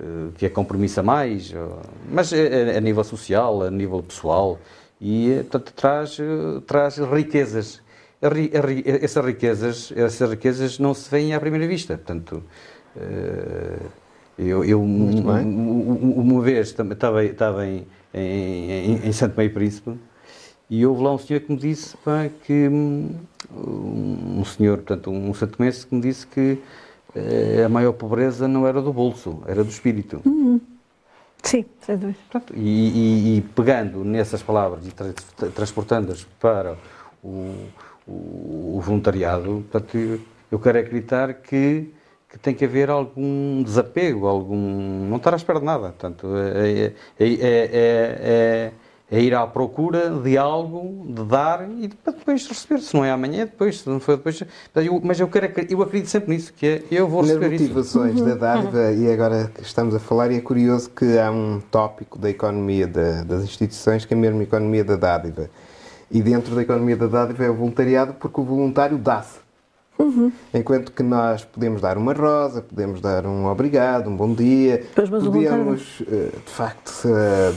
[0.00, 1.52] eh, que é compromisso a mais,
[2.10, 4.58] mas a, a nível social, a nível pessoal
[5.00, 6.18] e portanto traz
[6.66, 7.82] traz riquezas.
[9.02, 12.42] Essas riquezas, essas riquezas não se veem à primeira vista, portanto.
[14.38, 19.92] Eu, eu uma vez estava, estava em, em, em Santo Meio Príncipe
[20.70, 22.68] e houve lá um senhor que me disse pá, que
[23.54, 26.58] um senhor, portanto, um santomense que me disse que
[27.14, 30.22] eh, a maior pobreza não era do bolso, era do espírito.
[30.24, 30.60] Uhum.
[31.42, 32.18] Sim, sem dúvida.
[32.30, 35.12] Portanto, e, e, e, pegando nessas palavras e tra
[35.50, 36.76] transportando-as para
[37.22, 37.54] o,
[38.06, 41.92] o, o voluntariado, portanto, eu quero acreditar que
[42.32, 45.88] que tem que haver algum desapego, algum não estar à espera de nada.
[45.88, 48.72] Portanto, é, é, é,
[49.10, 52.80] é, ir à procura de algo, de dar e depois receber.
[52.80, 54.42] Se não é amanhã, depois, se não for depois.
[55.02, 58.24] Mas eu, quero, eu acredito sempre nisso, que é eu vou receber Nas motivações isso.
[58.24, 62.18] da dádiva, e agora que estamos a falar, e é curioso que há um tópico
[62.18, 65.50] da economia da, das instituições que é mesmo a economia da dádiva.
[66.10, 69.41] E dentro da economia da dádiva é o voluntariado, porque o voluntário dá-se.
[70.02, 70.32] Uhum.
[70.52, 75.08] Enquanto que nós podemos dar uma rosa, podemos dar um obrigado, um bom dia, pois,
[75.08, 77.08] podemos, eh, de facto,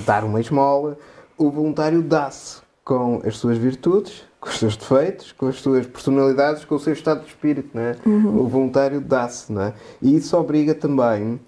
[0.06, 0.98] dar uma esmola.
[1.38, 6.64] O voluntário dá-se com as suas virtudes, com os seus defeitos, com as suas personalidades,
[6.64, 7.70] com o seu estado de espírito.
[7.74, 7.96] Não é?
[8.06, 8.42] Uhum.
[8.42, 9.52] O voluntário dá-se.
[9.52, 9.74] Não é?
[10.02, 11.40] E isso obriga também,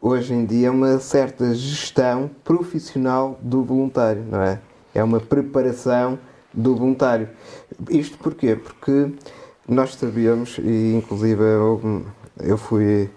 [0.00, 4.24] hoje em dia, uma certa gestão profissional do voluntário.
[4.30, 4.60] Não é?
[4.94, 6.18] é uma preparação
[6.52, 7.28] do voluntário.
[7.90, 8.56] Isto porquê?
[8.56, 9.12] Porque
[9.68, 12.04] nós sabíamos, e inclusive eu,
[12.40, 13.10] eu fui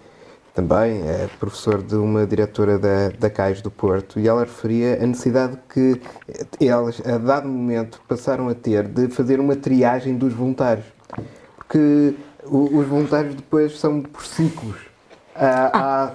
[0.54, 5.06] também é professor de uma diretora da, da CAIS do Porto, e ela referia a
[5.06, 6.00] necessidade que
[6.60, 10.84] elas, a dado momento, passaram a ter de fazer uma triagem dos voluntários.
[11.56, 14.76] Porque os voluntários depois são por ciclos.
[15.34, 16.12] Há, há,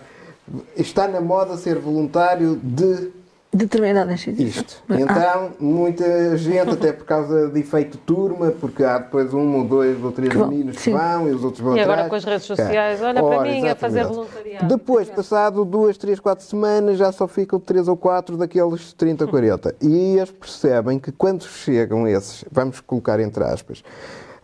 [0.76, 3.12] está na moda ser voluntário de
[3.58, 4.84] determinadas Isto.
[4.88, 4.96] Ah.
[5.00, 10.02] Então, muita gente, até por causa de efeito turma, porque há depois um ou dois
[10.04, 12.10] ou três meninos que vão e os outros vão E agora atrás.
[12.10, 13.72] com as redes sociais, olha Ora, para mim exatamente.
[13.72, 14.68] a fazer voluntariado.
[14.68, 19.30] Depois, passado duas, três, quatro semanas, já só ficam três ou quatro daqueles 30 ou
[19.30, 19.76] 40.
[19.82, 23.84] E eles percebem que quando chegam esses, vamos colocar entre aspas,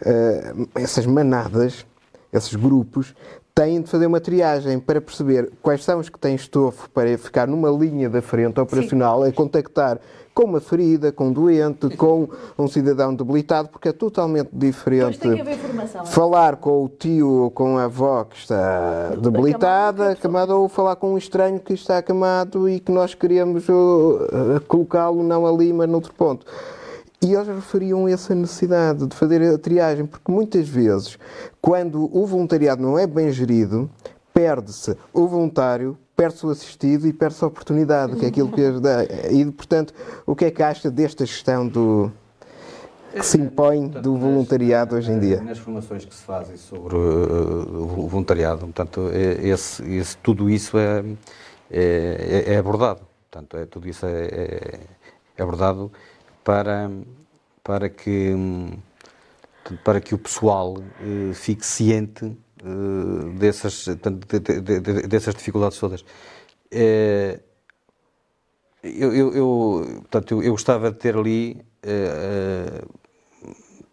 [0.01, 1.85] uh, essas manadas,
[2.31, 3.13] esses grupos,
[3.55, 7.47] têm de fazer uma triagem para perceber quais são os que têm estofo para ficar
[7.47, 9.29] numa linha da frente operacional, Sim.
[9.29, 9.99] a contactar
[10.33, 15.19] com uma ferida, com um doente, com um cidadão debilitado, porque é totalmente diferente
[15.57, 16.05] formação, é?
[16.07, 21.13] falar com o tio ou com a avó que está debilitada, acamado, ou falar com
[21.13, 26.13] um estranho que está acamado e que nós queremos uh, colocá-lo não ali, mas noutro
[26.15, 26.47] ponto.
[27.23, 31.17] E eles referiam essa necessidade de fazer a triagem, porque muitas vezes,
[31.61, 33.89] quando o voluntariado não é bem gerido,
[34.33, 39.05] perde-se o voluntário, perde-se o assistido e perde-se a oportunidade, que é aquilo que dá.
[39.31, 39.93] E, portanto,
[40.25, 42.11] o que é que acha desta gestão do,
[43.13, 45.41] que se impõe do voluntariado hoje em dia?
[45.41, 50.77] Nas formações que se fazem sobre uh, o voluntariado, portanto, é, esse, esse, tudo isso
[50.77, 51.03] é,
[51.71, 53.01] é, é abordado.
[53.29, 54.79] Portanto, é, tudo isso é, é,
[55.37, 55.91] é abordado
[56.43, 56.91] para,
[57.63, 58.33] para, que,
[59.83, 66.03] para que o pessoal eh, fique ciente eh, dessas, de, de, de, dessas dificuldades todas.
[66.71, 67.39] Eh,
[68.83, 71.63] eu, eu, eu, portanto, eu, eu, gostava de ter ali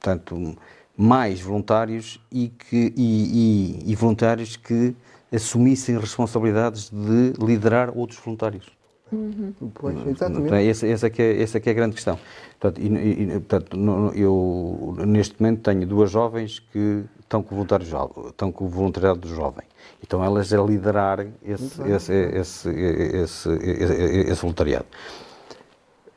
[0.00, 0.56] portanto,
[0.96, 4.94] mais voluntários e, que, e, e, e voluntários que
[5.32, 8.79] assumissem responsabilidades de liderar outros voluntários.
[9.12, 9.52] Uhum.
[9.74, 10.68] Pois, exatamente.
[10.68, 12.18] Essa, essa, é que é, essa é que é a grande questão.
[12.58, 13.76] Portanto, e, e, portanto,
[14.14, 19.28] eu, neste momento, tenho duas jovens que estão com o voluntariado, estão com o voluntariado
[19.28, 19.64] jovem.
[20.02, 24.86] Então, elas a liderar esse, esse, esse, esse, esse, voluntariado.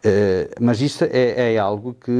[0.05, 2.11] Uh, mas isto é, é, algo que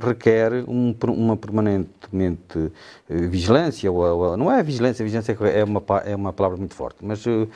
[0.00, 2.70] requer um, uma permanentemente
[3.10, 6.98] eh, vigilância, ou, ou, não é vigilância, vigilância é uma, é uma palavra muito forte,
[7.02, 7.48] mas uh,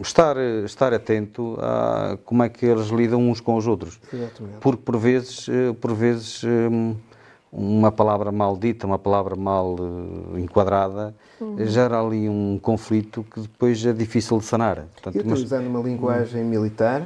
[0.00, 3.98] estar, estar atento a como é que eles lidam uns com os outros.
[4.12, 4.58] Exatamente.
[4.60, 5.46] Porque por vezes,
[5.80, 6.94] por vezes um,
[7.50, 9.74] uma palavra mal dita, uma palavra mal
[10.36, 11.66] enquadrada, uhum.
[11.66, 14.86] gera ali um conflito que depois é difícil de sanar.
[14.92, 15.74] Portanto, e utilizando mas...
[15.74, 17.04] uma linguagem militar,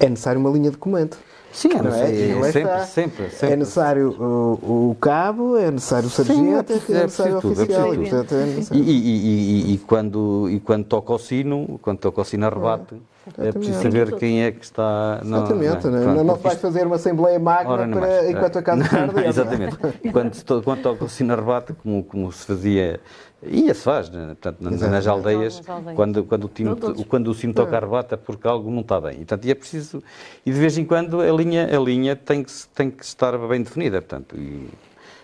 [0.00, 1.16] é necessário uma linha de comando.
[1.52, 2.52] Sim, é, necessário, é?
[2.52, 7.02] sempre, sempre, sempre, É necessário o, o, cabo, é necessário o sargento, Sim, é, é
[7.04, 7.94] necessário o é oficial.
[7.94, 12.20] É portanto, é e, e, e, e, quando, e quando toca o sino, quando toca
[12.20, 12.96] o sino a rebate,
[13.36, 15.20] é, é preciso saber quem é que está...
[15.24, 16.14] Não, exatamente, não, é?
[16.14, 19.76] não, não vais fazer uma assembleia magna para, enquanto a casa está Exatamente.
[20.12, 23.00] quando, quando toca o sino a rebate, como, como se fazia
[23.42, 24.26] e se faz, né?
[24.40, 25.62] Portanto, nas aldeias,
[25.94, 26.70] quando, quando, o time,
[27.08, 29.12] quando o sino toca a rebata é porque algo não está bem.
[29.12, 30.02] E, portanto, e é preciso,
[30.44, 33.62] e de vez em quando a linha, a linha tem, que, tem que estar bem
[33.62, 34.02] definida.
[34.02, 34.68] Portanto, e,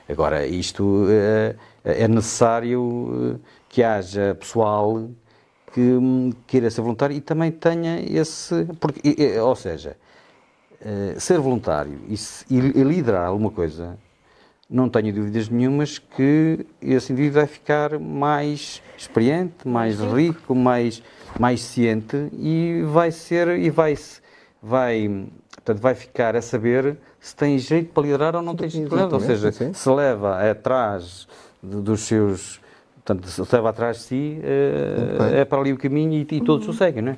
[0.08, 5.08] agora, isto é, é necessário eh, que haja pessoal
[5.74, 8.64] que hum, queira ser voluntário e também tenha esse.
[8.78, 9.96] Porque, ou seja,
[10.80, 12.14] eh, ser voluntário e,
[12.48, 13.98] e liderar alguma coisa
[14.70, 21.02] não tenho dúvidas nenhumas que esse indivíduo vai ficar mais experiente, mais rico, mais,
[21.38, 23.98] mais ciente e vai ser e vai
[24.62, 28.88] vai portanto vai ficar a saber se tem jeito para liderar ou não tem jeito
[28.88, 31.26] para liderar, ou seja, se leva atrás
[31.62, 32.60] dos seus
[33.04, 36.66] portanto, se leva atrás de si é, é para ali o caminho e, e todos
[36.66, 36.72] uhum.
[36.72, 37.16] o seguem, não é?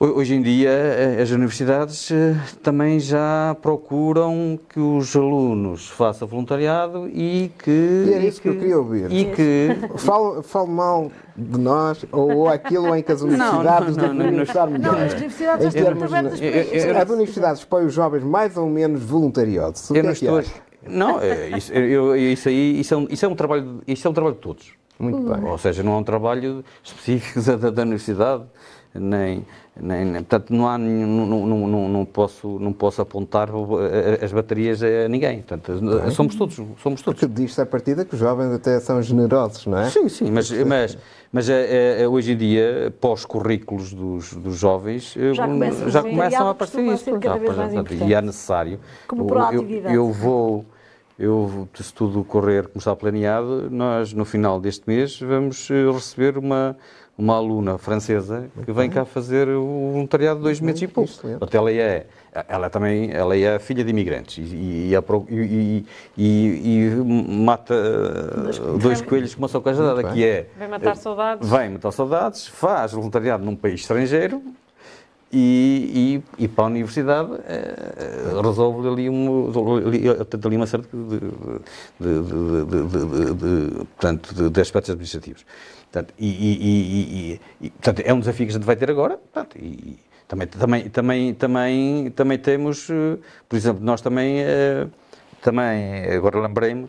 [0.00, 7.08] Hoje em dia, eh, as universidades eh, também já procuram que os alunos façam voluntariado
[7.08, 8.04] e que.
[8.08, 9.12] E é isso que, que, eu queria ouvir.
[9.12, 9.68] E que.
[9.96, 14.66] Falo, falo mal de nós ou aquilo em que as universidades não, não, não, estar
[14.66, 14.98] melhor.
[14.98, 16.98] Não, as universidades estão abertas para isso.
[16.98, 19.88] As universidades expõem os jovens mais ou menos voluntariados.
[19.90, 20.42] Eu não é estou.
[20.88, 24.10] Não, é, isso, eu, isso aí isso é, um, isso é um trabalho, isso é
[24.10, 24.72] um trabalho de todos.
[24.98, 25.44] Muito bem.
[25.44, 28.44] Ou seja, não é um trabalho específico da, da universidade
[28.94, 29.44] nem,
[29.76, 33.48] nem, nem, portanto não há não, não, não, não, posso não posso apontar
[34.22, 35.42] as baterias a ninguém.
[35.42, 35.80] Portanto
[36.12, 37.20] somos todos somos todos.
[37.20, 39.90] Porque diz-se à partida que os jovens até são generosos não é?
[39.90, 40.96] Sim sim mas mas
[41.32, 46.46] mas é, é, hoje em dia pós currículos dos, dos jovens já, começam, já começam
[46.46, 47.10] a aparecer isso.
[48.06, 48.78] e é necessário.
[49.08, 50.64] Como eu, eu, eu vou
[51.18, 56.36] eu, se tudo correr como está planeado, nós no final deste mês vamos eh, receber
[56.36, 56.76] uma,
[57.16, 61.12] uma aluna francesa que vem cá fazer o voluntariado de dois meses e pouco.
[61.12, 62.06] Portanto, ela é,
[62.48, 64.92] ela também ela é filha de imigrantes e,
[65.30, 65.86] e,
[66.18, 66.90] e, e
[67.44, 67.74] mata
[68.80, 70.48] dois coelhos com uma só cajadada, que é...
[70.58, 71.48] Vem matar saudades.
[71.48, 74.42] Vem matar saudades, faz voluntariado num país estrangeiro
[75.34, 79.50] e, e, e, para a universidade eh, resolve ali, um,
[80.46, 81.18] ali uma série de,
[81.98, 85.44] de, de, de, portanto, de, aspectos administrativos.
[85.90, 89.16] Portanto, e, e, portanto, é um desafio que a gente vai ter agora.
[89.16, 93.18] Portanto, e, também, também, também, também, também temos, eh,
[93.48, 94.86] por exemplo, nós também, eh,
[95.42, 96.88] também agora lembrei-me,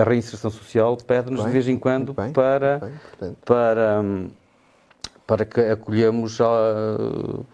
[0.00, 2.80] a reinserção social pede-nos de vez em quando bem, para,
[3.20, 4.02] bem, para
[5.26, 7.44] para que acolhemos uh,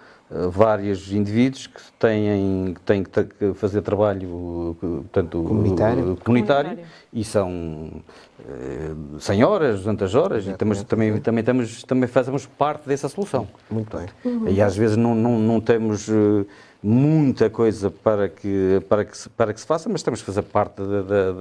[0.51, 6.19] vários indivíduos que têm, que têm que fazer trabalho portanto, comunitário.
[6.23, 6.79] comunitário,
[7.13, 8.03] e são
[8.41, 13.49] uh, 100 horas, 200 horas e temos, também, também, temos, também fazemos parte dessa solução.
[13.71, 14.07] Muito bem.
[14.25, 14.49] Uhum.
[14.49, 16.47] E às vezes não, não, não temos uh,
[16.83, 20.43] muita coisa para que, para, que se, para que se faça, mas temos que fazer
[20.43, 21.33] parte da, da,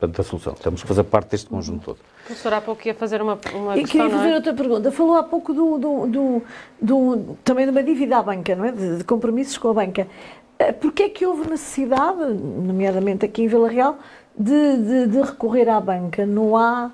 [0.00, 1.98] da, da solução, temos que fazer parte deste conjunto todo.
[2.24, 4.34] Professor, há pouco ia fazer uma, uma e questão, queria fazer é?
[4.34, 4.90] outra pergunta.
[4.90, 6.42] Falou há pouco do, do, do,
[6.82, 8.72] do, também de uma dívida à banca, não é?
[8.72, 10.08] de, de compromissos com a banca.
[10.58, 13.98] Eh, porquê é que houve necessidade, nomeadamente aqui em Vila Real,
[14.36, 16.26] de, de, de recorrer à banca?
[16.26, 16.90] Não há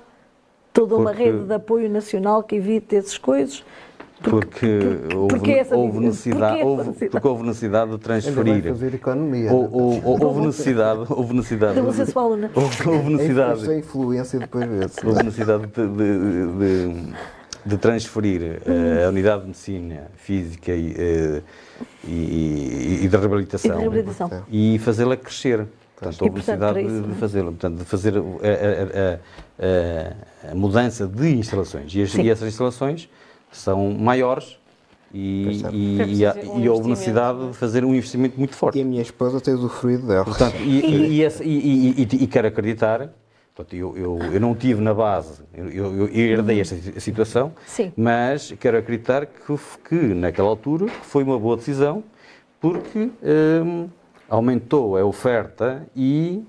[0.71, 1.23] toda uma Porque...
[1.23, 3.63] rede de apoio nacional que evite essas coisas?
[4.23, 4.79] Porque,
[5.29, 8.63] porque houve, houve necessidade, houve, porque houve necessidade de transferir.
[8.63, 9.51] fazer economia.
[9.51, 11.77] Ou, ou, houve necessidade, houve necessidade.
[11.79, 13.71] Houve, houve, necessidade.
[13.71, 15.05] É influência depois vê-se.
[15.05, 17.13] Houve necessidade de, de, de,
[17.65, 21.43] de transferir uh, a unidade de medicina física e, uh,
[22.07, 23.81] e, e, de reabilitação,
[24.49, 25.67] e, e fazê-la crescer.
[25.97, 28.21] Portanto, houve necessidade de, de fazê-lo, portanto, de fazer a, a,
[30.47, 31.93] a, a, mudança de instalações.
[31.93, 33.09] E, as, e essas instalações
[33.55, 34.57] são maiores
[35.13, 38.77] e, e, e, um e houve necessidade de fazer um investimento muito forte.
[38.77, 40.25] E a minha esposa tem usufruído dela.
[40.25, 43.09] Portanto, e, e, e, quero acreditar,
[43.55, 47.93] portanto, eu, eu, eu, não tive na base, eu, eu herdei esta situação, Sim.
[47.95, 52.03] mas quero acreditar que, que naquela altura foi uma boa decisão,
[52.59, 53.09] porque
[53.63, 53.87] hum,
[54.29, 56.43] aumentou a oferta e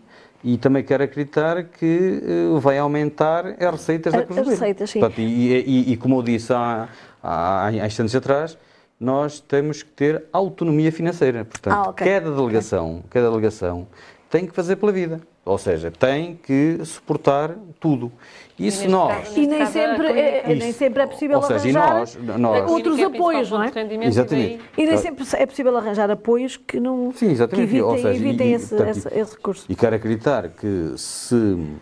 [0.46, 5.00] e também quero acreditar que uh, vai aumentar as receitas da Cruz As receitas, sim.
[5.00, 6.88] Portanto, e, e, e, como eu disse há,
[7.20, 8.56] há, há instantes atrás,
[8.98, 11.44] nós temos que ter autonomia financeira.
[11.44, 12.06] Portanto, ah, okay.
[12.06, 13.88] cada delegação, cada delegação
[14.30, 15.20] tem que fazer pela vida.
[15.44, 18.12] Ou seja, tem que suportar tudo.
[18.58, 19.36] E se nós...
[19.36, 23.62] E nem sempre, é, nem sempre é possível seja, arranjar nós, nós, outros apoios, não
[23.62, 23.70] é?
[24.02, 24.60] Exatamente.
[24.78, 27.68] E nem sempre é possível arranjar apoios que não Sim, exatamente.
[27.68, 29.66] que evitem, Ou seja, evitem e, esse, portanto, esse, esse, recurso.
[29.68, 31.76] E quero acreditar que se, uh,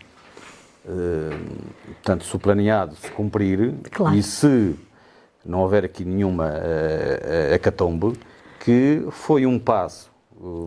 [1.87, 4.17] portanto, se o planeado se cumprir claro.
[4.17, 4.75] e se
[5.45, 8.19] não houver aqui nenhuma uh, acatombe,
[8.59, 10.13] que foi um passo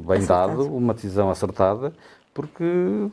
[0.05, 0.63] bem Acertado.
[0.63, 1.91] dado, uma decisão acertada,
[2.37, 2.63] porque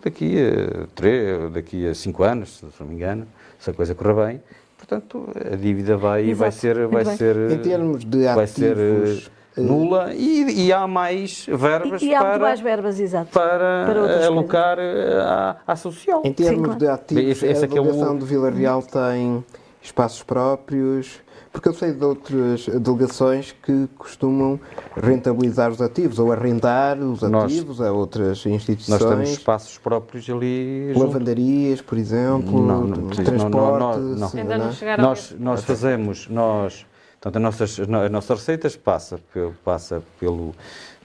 [0.04, 3.26] daqui a três, daqui a cinco anos, se não me engano,
[3.58, 4.42] se a coisa correr bem,
[4.76, 6.36] portanto a dívida vai, Exato.
[6.36, 9.22] vai ser, vai ser, em termos de vai ser eh,
[9.56, 14.26] nula e, e, há mais verbas e, e há para, mais verbas, exato, para, para
[14.26, 16.20] alocar eh, à, à social.
[16.22, 16.78] Em termos Sim, claro.
[16.78, 18.18] de ativos, esse, esse a delegação é o...
[18.18, 19.42] de Vila Real tem
[19.80, 21.18] espaços próprios,
[21.54, 24.58] porque eu sei de outras delegações que costumam
[24.96, 29.00] rentabilizar os ativos ou arrendar os ativos nós, a outras instituições.
[29.00, 30.92] Nós temos espaços próprios ali.
[30.96, 34.00] Lavandarias, por exemplo, não, não, transporte.
[34.00, 36.84] Não, não, Ainda não chegaram nós, nós fazemos, nós,
[37.20, 39.20] portanto, as nossas, as nossas receitas passa,
[39.64, 40.52] passa pelo,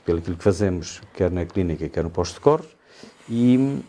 [0.04, 2.68] pelo aquilo que fazemos, quer na clínica, quer no posto de corre,
[3.30, 3.84] e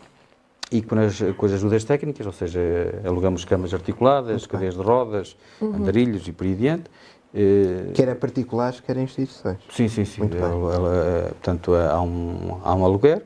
[0.71, 2.59] e com as, com as ajudas técnicas, ou seja,
[3.03, 5.75] alugamos camas articuladas, cadeias de rodas, uhum.
[5.75, 6.89] andarilhos e por aí adiante.
[7.33, 9.57] Eh, quer a particulares, quer a instituições.
[9.69, 10.21] Sim, sim, sim.
[10.21, 13.23] Muito ela, ela, portanto, há um, há um aluguer.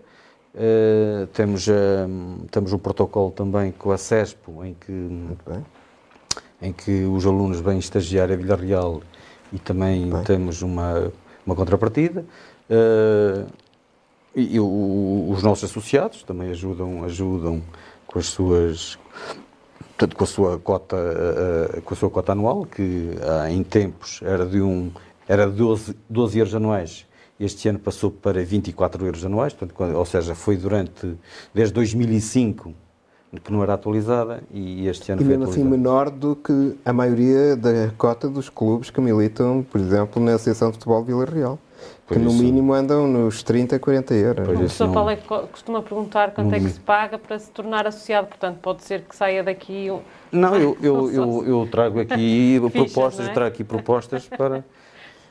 [0.56, 1.74] Uh, temos, uh,
[2.50, 5.10] temos um protocolo também com a CESPO, em que,
[6.62, 9.02] em que os alunos vêm estagiar a Vila Real
[9.52, 11.12] e também temos uma,
[11.46, 12.26] uma contrapartida.
[12.70, 13.46] Uh,
[14.36, 17.62] e, e o, os nossos associados também ajudam, ajudam
[18.06, 19.00] com as suas
[19.80, 24.20] portanto, com a sua cota uh, com a sua cota anual que uh, em tempos
[24.24, 24.92] era de um
[25.28, 27.08] era de 12, 12 euros anuais.
[27.40, 31.16] Este ano passou para 24 euros anuais portanto, quando, ou seja foi durante
[31.54, 32.74] desde 2005
[33.44, 36.94] que não era atualizada e este ano e foi mesmo assim menor do que a
[36.94, 41.60] maioria da cota dos clubes que militam, por exemplo, na Associação de Futebol Vila Real
[42.08, 44.46] que no mínimo andam nos 30, 40 euros.
[44.46, 47.50] Pois o professor Paulo é que costuma perguntar quanto é que se paga para se
[47.50, 49.90] tornar associado, portanto pode ser que saia daqui...
[49.90, 50.02] Um...
[50.32, 53.34] Não, eu, eu, eu, eu trago aqui Fichas, propostas, é?
[53.34, 54.64] trago aqui propostas para...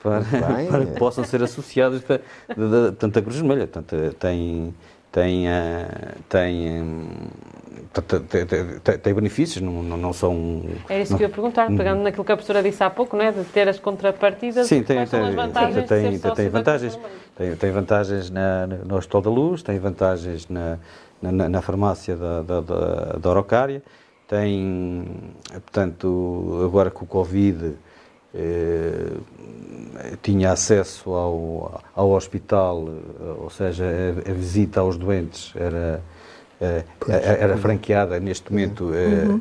[0.02, 0.20] Para,
[0.68, 3.66] para, que possam ser associados para, portanto, a Cruz Vermelha.
[3.66, 4.74] Portanto, tem,
[5.10, 5.46] tem,
[6.28, 6.84] tem, tem,
[9.02, 10.62] tem, benefícios, não, não, são...
[10.88, 13.24] Era isso que eu ia perguntar, pegando naquilo que a professora disse há pouco, não
[13.24, 13.32] é?
[13.32, 16.98] de ter as contrapartidas, sim, tem, tem, vantagens tem, tem, vantagens,
[17.36, 20.78] tem, tem vantagens na, no Hospital da Luz, tem vantagens na,
[21.20, 23.82] na, na farmácia da, da, da, da Orocária,
[24.26, 25.04] tem,
[25.52, 27.74] portanto, agora com o Covid
[28.34, 29.12] eh,
[30.22, 32.88] tinha acesso ao, ao hospital,
[33.38, 36.02] ou seja, a, a visita aos doentes era,
[37.08, 39.40] era, era franqueada neste momento, eh, uhum.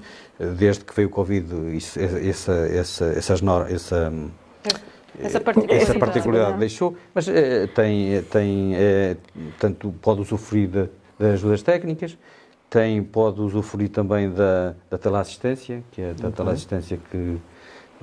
[0.58, 4.14] desde que veio o Covid, isso, essa, essa, essas normas, essa,
[5.20, 9.18] essa particularidade, essa particularidade deixou, mas eh, tem, tem eh,
[9.60, 12.18] tanto pode usufruir de, das ajudas técnicas,
[12.70, 17.40] tem, pode usufruir também da, da teleassistência, que é da teleassistência que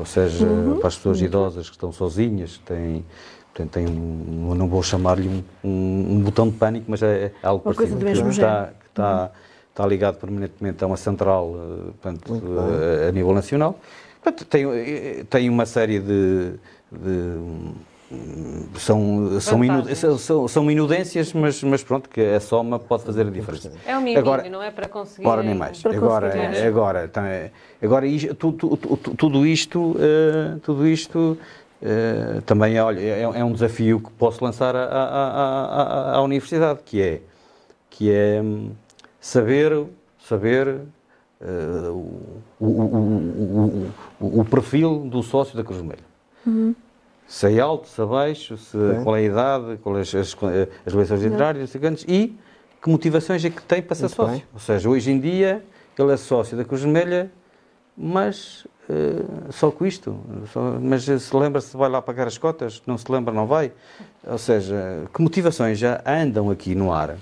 [0.01, 0.79] ou seja, uhum.
[0.79, 3.05] para as pessoas idosas que estão sozinhas, tem,
[3.53, 7.33] tem, tem um, não vou chamar-lhe um, um, um, botão de pânico, mas é, é
[7.43, 9.29] algo Uma parecido, que, está, está, uhum.
[9.71, 13.79] está ligado permanentemente a uma central eh, portanto, a, a, nível nacional.
[14.23, 16.53] Portanto, tem, eh, tem uma série de,
[16.93, 17.39] de
[18.77, 19.85] são, são, inu,
[20.19, 23.73] são, são, inudências, mas, mas pronto, que a soma pode fazer a diferença.
[23.87, 25.29] É um agora, não é para conseguir...
[25.29, 25.85] Ora, nem mais.
[25.87, 26.33] Agora,
[26.67, 31.39] agora, então, é, agora isto, tudo, tudo, tudo isto, uh, tudo isto
[31.81, 36.23] uh, também é, olha, é, é, um desafio que posso lançar à, à, à, à
[36.23, 37.21] universidade, que é,
[37.89, 38.71] que é hum,
[39.21, 39.87] saber,
[40.19, 40.81] saber
[41.41, 41.91] uh,
[42.59, 46.05] o, o, o, o, perfil do sócio da Cruz Vermelha.
[46.47, 46.75] Uhum
[47.31, 49.05] se é alto, se é baixo, se, é.
[49.05, 50.37] qual é a idade, quais as, as,
[50.85, 51.73] as eleições literárias
[52.09, 52.37] e
[52.83, 54.33] que motivações é que tem para ser Muito sócio.
[54.33, 54.45] Bem.
[54.53, 55.63] Ou seja, hoje em dia
[55.97, 57.31] ele é sócio da Cruz Vermelha,
[57.97, 60.19] mas uh, só com isto.
[60.53, 63.71] Só, mas se lembra se vai lá pagar as cotas, não se lembra, não vai.
[64.27, 67.17] Ou seja, que motivações já andam aqui no ar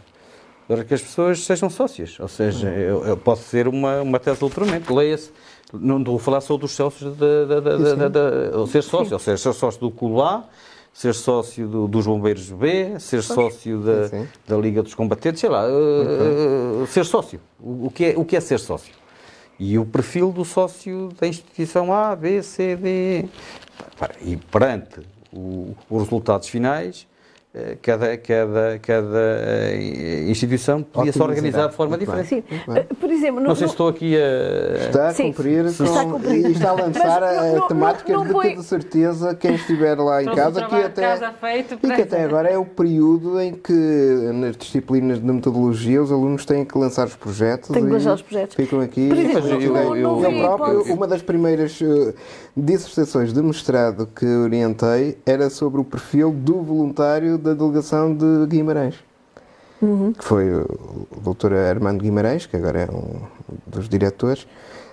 [0.69, 2.21] para que as pessoas sejam sócias.
[2.21, 2.75] Ou seja, uhum.
[2.75, 4.95] eu, eu posso ser uma, uma tese de ultramento.
[4.95, 5.33] Leia-se
[5.73, 9.81] não vou falar só dos sócios, de, de, de, ser sócio, ou seja, ser sócio
[9.81, 10.45] do Clube A,
[10.93, 15.67] ser sócio do, dos Bombeiros B, ser sócio da, da Liga dos Combatentes, sei lá,
[15.69, 17.41] uh, uh, ser sócio.
[17.61, 18.95] O, o, que é, o que é ser sócio?
[19.59, 23.29] E o perfil do sócio da instituição A, B, C, D.
[24.23, 25.01] E perante
[25.33, 27.07] o, os resultados finais,
[27.81, 32.29] cada, cada, cada eh, instituição podia-se organizar de forma Muito diferente.
[32.29, 32.45] Sim.
[32.75, 34.87] Eh, por exemplo, não, não sei se estou aqui a.
[34.87, 36.47] Está a cumprir, com, está a cumprir.
[36.47, 40.27] e está a lançar a temática não, não, de toda certeza quem estiver lá em
[40.27, 43.73] casa, que até, feito e que até agora é o período em que
[44.35, 47.71] nas disciplinas de metodologia os alunos têm que lançar os projetos.
[47.71, 48.57] Têm que lançar os projetos.
[48.57, 49.09] Ficam aqui.
[49.09, 51.81] Por exemplo, eu, eu, eu, eu próprio, uma das primeiras
[52.55, 58.97] dissertações de mestrado que orientei era sobre o perfil do voluntário da delegação de Guimarães.
[59.81, 60.13] Uhum.
[60.13, 63.21] Que foi o doutor Armando Guimarães, que agora é um
[63.67, 64.47] dos diretores,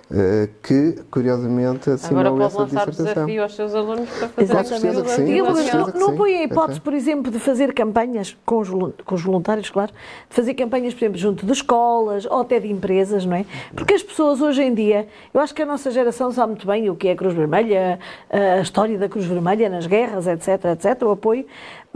[0.08, 4.64] eh, que, curiosamente, assinou Agora pode lançar desafio aos seus alunos para fazer
[5.08, 9.22] sim, não, não põe a hipótese, por exemplo, de fazer campanhas com os, com os
[9.22, 13.36] voluntários, claro, de fazer campanhas, por exemplo, junto de escolas ou até de empresas, não
[13.36, 13.44] é?
[13.74, 16.88] Porque as pessoas hoje em dia, eu acho que a nossa geração sabe muito bem
[16.88, 17.98] o que é a Cruz Vermelha,
[18.30, 21.44] a história da Cruz Vermelha nas guerras, etc, etc, o apoio,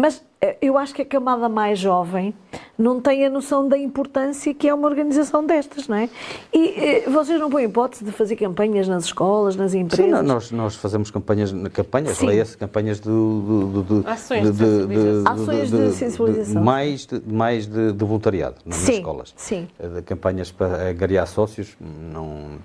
[0.00, 2.32] mas eh, eu acho que a camada mais jovem
[2.78, 6.08] não tem a noção da importância que é uma organização destas, não é?
[6.54, 10.20] E eh, vocês não põem hipótese de fazer campanhas nas escolas, nas empresas?
[10.20, 15.70] Sim, nós, nós fazemos campanhas, campanhas leia-se, campanhas de, de, de, ações de, de, ações
[15.70, 16.62] de, sensibilização.
[16.64, 19.34] Mais de, mais de, voluntariado nas sim, escolas.
[19.36, 19.68] Sim.
[19.78, 22.58] Eh, campanhas para agariar sócios, não...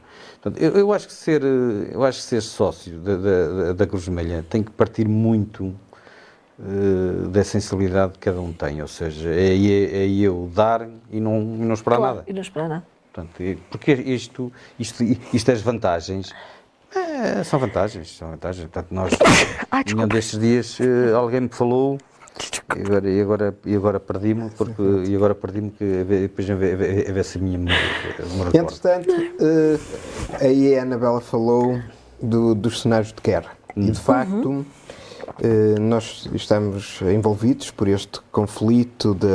[0.58, 4.46] Eu, eu, acho que ser, eu acho que ser sócio da, da, da Cruz Vermelha
[4.48, 5.74] tem que partir muito
[6.60, 11.20] uh, da sensibilidade que cada um tem, ou seja, é, é, é eu dar e
[11.20, 12.26] não, e não esperar claro, nada.
[12.30, 12.86] E não esperar nada.
[13.14, 15.04] Portanto, porque isto, isto,
[15.34, 16.34] isto as vantagens,
[16.94, 18.68] é, são vantagens, são vantagens.
[18.68, 19.14] Portanto, nós,
[19.72, 21.98] Ai, um destes dias, uh, alguém me falou
[22.76, 27.24] e agora, e agora, e agora perdi-me, porque e agora perdi-me que depois a ver,
[27.24, 27.72] se a minha me
[28.54, 29.80] Entretanto, uh,
[30.42, 31.80] aí a Anabela falou
[32.22, 33.52] do, dos cenários de guerra.
[33.76, 33.88] Hum.
[33.88, 34.66] E de facto, uhum.
[35.42, 39.28] Eh, nós estamos envolvidos por este conflito de,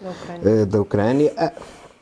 [0.00, 0.66] da Ucrânia.
[0.66, 1.32] da Ucrânia.
[1.36, 1.52] Há,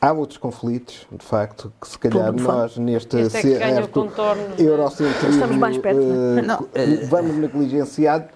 [0.01, 4.11] há outros conflitos, de facto, que se calhar nós neste este é certo
[4.57, 8.29] eurocentrismo uh, vamos negligenciar.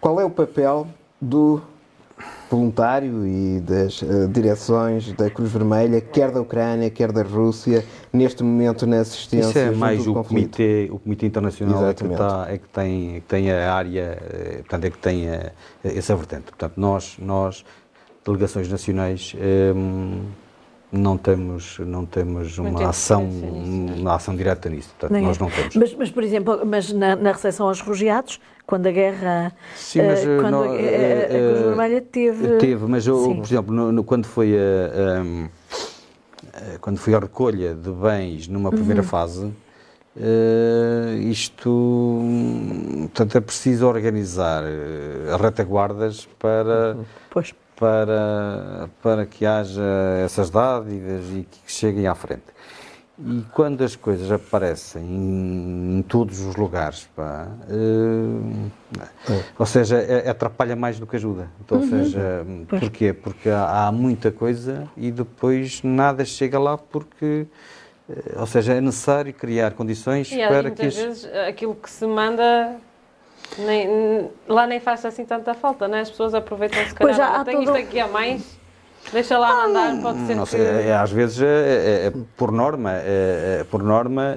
[0.00, 0.86] Qual é o papel
[1.20, 1.60] do
[2.50, 8.42] voluntário e das uh, direções da Cruz Vermelha, quer da Ucrânia, quer da Rússia, neste
[8.42, 12.58] momento na assistência Isso é mais o comitê, o comitê Internacional é que, está, é
[12.58, 15.52] que, tem, que tem a área, eh, portanto, é que tem a,
[15.84, 16.44] essa vertente.
[16.44, 17.64] Portanto, nós, nós
[18.24, 19.34] delegações nacionais,
[19.74, 20.24] um,
[20.92, 24.88] não temos, não temos uma ação, uma ação direta nisso.
[24.90, 25.40] Portanto, Nem nós é.
[25.40, 25.76] não temos.
[25.76, 28.40] Mas, mas, por exemplo, mas na, na recepção aos refugiados,
[28.70, 29.52] quando a guerra.
[29.74, 32.56] Sim, mas, uh, quando não, a, a, a, Cruz Vermelha teve.
[32.58, 35.22] Teve, mas eu, por exemplo, no, no, quando foi a,
[36.80, 39.08] quando foi a recolha de bens numa primeira uhum.
[39.08, 42.22] fase, uh, isto
[43.08, 44.62] portanto, é preciso organizar
[45.38, 46.96] retaguardas para.
[47.28, 49.82] Pois para, para que haja
[50.22, 52.44] essas dádivas e que cheguem à frente.
[53.22, 58.70] E quando as coisas aparecem em, todos os lugares, pá, uh,
[59.30, 59.42] é.
[59.58, 61.50] ou seja, é, atrapalha mais do que ajuda.
[61.60, 61.84] Então, uhum.
[61.84, 62.80] Ou seja, pois.
[62.80, 63.12] porquê?
[63.12, 67.46] Porque há, há, muita coisa e depois nada chega lá porque,
[68.08, 70.82] uh, ou seja, é necessário criar condições e, para que...
[70.82, 72.76] Muitas vezes aquilo que se manda
[73.58, 76.00] nem, lá nem faz assim tanta falta, né?
[76.00, 77.16] As pessoas aproveitam se calhar.
[77.16, 77.76] Já, tem todo...
[77.76, 78.59] isto aqui a mais.
[79.12, 80.66] Deixa lá mandar, pode ser não sei, que...
[80.66, 82.92] é, às vezes, é, é, por norma,
[83.70, 84.36] por norma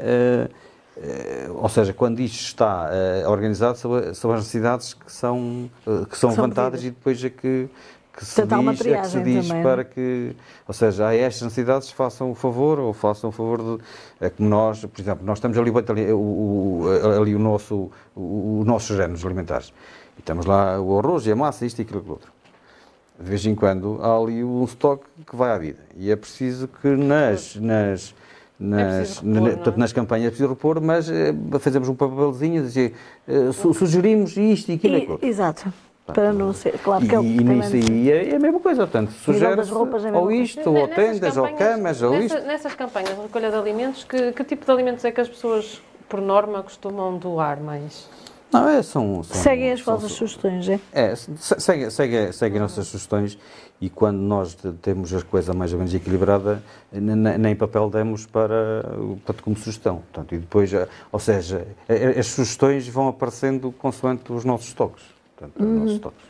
[1.56, 2.90] ou seja, quando isto está
[3.28, 5.70] organizado, são, são, as necessidades que são,
[6.10, 7.70] que são, levantadas e depois é que,
[8.16, 10.36] que se diz, é que se diz também, para que,
[10.68, 13.84] ou seja, a estas necessidades façam o favor ou façam o favor de,
[14.22, 16.84] é como nós, por exemplo, nós estamos ali, ali o,
[17.20, 19.74] ali o nosso, o, os nossos géneros alimentares.
[20.18, 22.33] E temos lá o arroz e a massa, isto e aquilo e outro.
[23.20, 26.68] De vez em quando há ali um estoque que vai à vida e é preciso
[26.68, 28.14] que nas, nas
[28.60, 32.94] nas, é repor, portanto, nas campanhas é preciso repor, mas eh, fazemos um papelzinho, dizer,
[33.28, 35.20] eh, sugerimos isto e aquilo.
[35.22, 35.74] E, exato.
[36.06, 38.82] Para não ser, claro que é o E nisso aí é, é a mesma coisa,
[38.82, 42.38] portanto, sugere é ou isto, ou tendas, ou camas, ou isto.
[42.42, 45.82] Nessas campanhas de recolha de alimentos, que, que tipo de alimentos é que as pessoas,
[46.10, 48.10] por norma, costumam doar mais?
[48.54, 50.80] Não, é, são, são Seguem as vossas sugestões, é?
[50.92, 53.38] É, seguem, seguem as nossas sugestões
[53.82, 58.86] e quando nós temos as coisas mais ou menos equilibrada, nem papel demos para,
[59.26, 60.04] para como sugestão.
[60.12, 60.72] Portanto, e depois,
[61.12, 61.68] ou seja,
[62.18, 65.80] as sugestões vão aparecendo consoante os nossos estoques portanto, uhum.
[65.80, 66.26] nossos toques.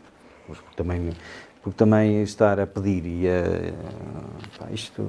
[0.48, 1.14] Porque também,
[1.62, 5.08] porque também estar a pedir e a, pá, isto,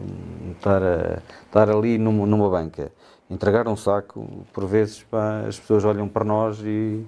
[0.52, 2.92] estar, a, estar ali numa, numa banca,
[3.34, 7.04] entregar um saco, por vezes pá, as pessoas olham para nós e,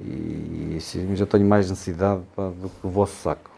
[0.00, 3.50] e, e já tenho mais necessidade pá, do que o vosso saco.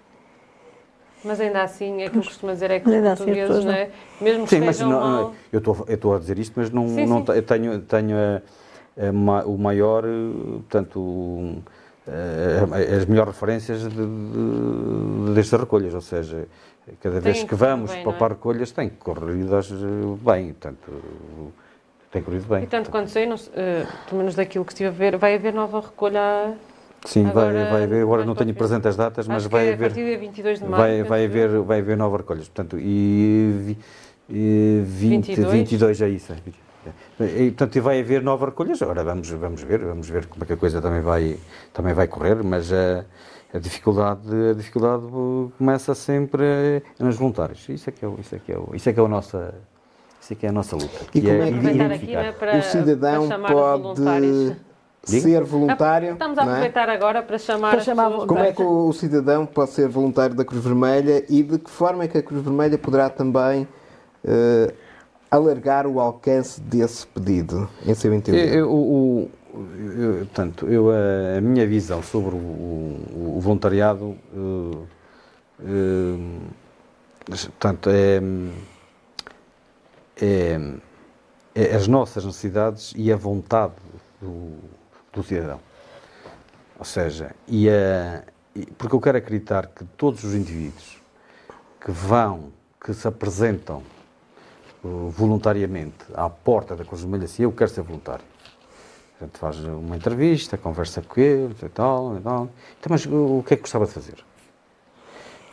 [1.24, 3.90] Mas ainda assim, é que eu costumo dizer é que os assim portugueses, não é?
[4.20, 5.34] mesmo que sim, mas não, mal...
[5.52, 7.42] eu, estou, eu a dizer isto, mas não, sim, não sim.
[7.42, 8.42] tenho, tenho a,
[9.08, 16.46] a, o maior, portanto, uh, as melhores referências de, de, destas recolhas, ou seja,
[17.00, 18.28] cada vez que vamos bem, para é?
[18.28, 20.92] recolhas tem corrido bem, portanto,
[22.16, 22.64] tem corrido bem.
[22.64, 23.38] E tanto quanto sei, não, uh,
[24.08, 26.56] pelo menos daquilo que estive a ver, vai haver nova recolha
[27.04, 29.86] Sim, agora, vai, vai haver, agora não tenho presente as datas, mas vai haver.
[29.86, 30.76] A partir de 22 de maio.
[30.76, 32.48] Vai, vai, haver, vai haver novas recolhas.
[32.48, 33.76] Portanto, e,
[34.28, 35.52] e 20, 22?
[35.52, 36.32] 22 é isso.
[36.32, 37.24] É.
[37.24, 38.82] E, portanto, vai haver novas recolhas.
[38.82, 41.36] Agora vamos, vamos ver, vamos ver como é que a coisa também vai,
[41.72, 43.04] também vai correr, mas a,
[43.54, 45.04] a dificuldade, a dificuldade
[45.58, 47.68] começa sempre nos voluntários.
[47.68, 49.54] Isso é que é, isso é, que é, isso é, que é a nossa
[50.26, 51.06] isso é que é a nossa luta.
[51.14, 54.56] E como é, é que aqui, né, para, o cidadão pode
[55.04, 56.12] ser voluntário?
[56.14, 56.44] Estamos a é?
[56.44, 56.92] aproveitar é?
[56.94, 60.44] agora para chamar, para chamar Como é que o, o, cidadão pode ser voluntário da
[60.44, 63.68] Cruz Vermelha e de que forma é que a Cruz Vermelha poderá também
[64.24, 64.74] uh,
[65.30, 68.52] alargar o alcance desse pedido, em seu entender?
[68.52, 74.86] Eu, o, eu, portanto, eu, a, minha visão sobre o, o, o voluntariado uh,
[75.60, 76.18] uh,
[77.30, 78.20] portanto, é,
[80.20, 80.58] é,
[81.54, 83.74] é, as nossas necessidades e a vontade
[84.20, 84.58] do,
[85.12, 85.60] do cidadão.
[86.78, 88.22] Ou seja, e a,
[88.78, 90.98] porque eu quero acreditar que todos os indivíduos
[91.80, 93.82] que vão, que se apresentam
[94.82, 98.24] voluntariamente à porta da Cruz Vermelha, se eu quero ser voluntário.
[99.20, 102.48] A gente faz uma entrevista, conversa com ele e tal, e tal.
[102.78, 104.24] Então, mas o que é que gostava de fazer?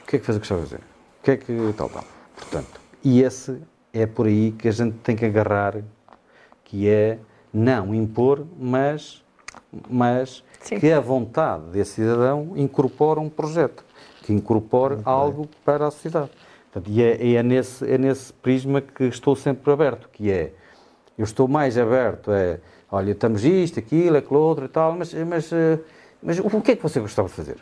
[0.03, 0.83] O que é que gostava de fazer?
[0.83, 2.03] O que é que tal, tal.
[2.35, 3.59] Portanto, e esse
[3.93, 5.77] é por aí que a gente tem que agarrar,
[6.63, 7.19] que é
[7.53, 9.23] não impor, mas,
[9.87, 10.43] mas
[10.79, 13.85] que a vontade desse cidadão incorpora um projeto,
[14.23, 16.31] que incorpore algo para a sociedade.
[16.71, 20.53] Portanto, e é, é, nesse, é nesse prisma que estou sempre aberto, que é,
[21.15, 22.59] eu estou mais aberto, é,
[22.91, 25.77] olha, estamos isto, aquilo, aquilo outro e tal, mas, mas, eh,
[26.21, 27.57] mas o que é que você gostava de fazer?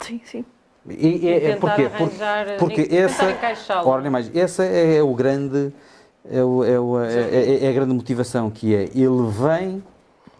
[0.00, 0.44] Sim, sim.
[0.88, 2.16] E, é, é porque, porque,
[2.58, 5.72] porque essa, ora, mais, essa é o grande,
[6.30, 9.82] é, o, é, o, é, é, é, a grande motivação que é ele vem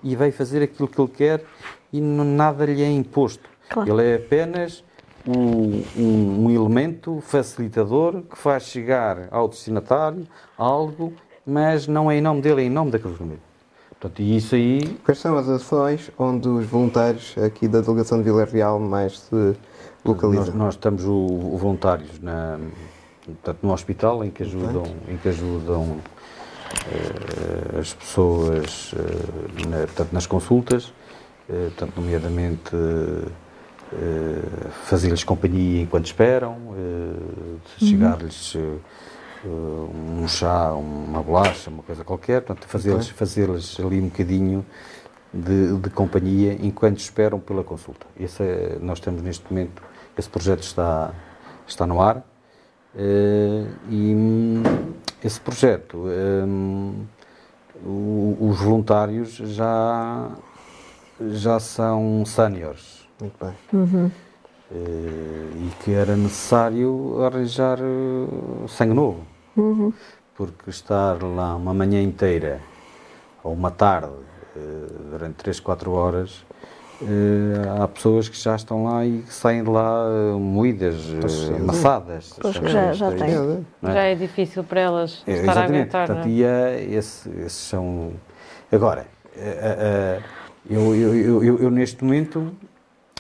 [0.03, 1.45] e vai fazer aquilo que ele quer
[1.91, 3.49] e nada lhe é imposto.
[3.71, 3.91] Claro.
[3.91, 4.85] Ele é apenas
[5.27, 10.27] um, um, um, elemento facilitador que faz chegar ao destinatário
[10.59, 11.15] algo,
[11.47, 13.41] mas não é em nome dele, é em nome da Cruz Vermelha.
[13.89, 14.99] Portanto, e isso aí...
[15.03, 19.57] Quais são as ações onde os voluntários aqui da Delegação de Vila Real mais se
[20.05, 20.47] localizam?
[20.47, 22.59] Nós, nós estamos o, o voluntários na,
[23.25, 30.13] portanto, no hospital em que ajudam, em que ajudam uh, as pessoas uh, na, portanto,
[30.13, 30.93] nas consultas, uh,
[31.49, 32.71] portanto, nomeadamente
[34.87, 37.59] fazer-lhes companhia enquanto esperam, uhum.
[37.79, 38.57] chegar-lhes
[39.47, 43.49] um chá, uma bolacha, uma coisa qualquer, portanto, fazê-los fazer
[43.85, 44.67] ali um bocadinho
[45.33, 48.07] de, de, companhia enquanto esperam pela consulta.
[48.19, 49.83] Esse é, nós temos neste momento,
[50.17, 51.13] esse projeto está,
[51.67, 54.15] está no ar uh, e
[55.23, 57.07] esse projeto, um,
[57.85, 60.31] os voluntários já,
[61.31, 63.09] já são séniores.
[63.21, 63.55] Muito bem.
[63.73, 64.11] Uhum.
[64.71, 67.79] Uh, e que era necessário arranjar
[68.69, 69.25] sangue novo.
[69.57, 69.93] Uhum.
[70.35, 72.61] Porque estar lá uma manhã inteira
[73.43, 74.13] ou uma tarde,
[74.57, 76.45] uh, durante 3, 4 horas,
[77.83, 80.07] há pessoas que já estão lá e que saem de lá
[80.39, 80.97] moídas,
[81.59, 82.35] amassadas.
[82.41, 83.31] Pois já, já tem.
[83.31, 83.93] É?
[83.93, 86.07] Já é difícil para elas é, estar a aguentar.
[86.07, 88.13] Portanto, e esse, esses são.
[88.71, 89.07] Agora,
[90.69, 92.53] eu, eu, eu, eu, neste momento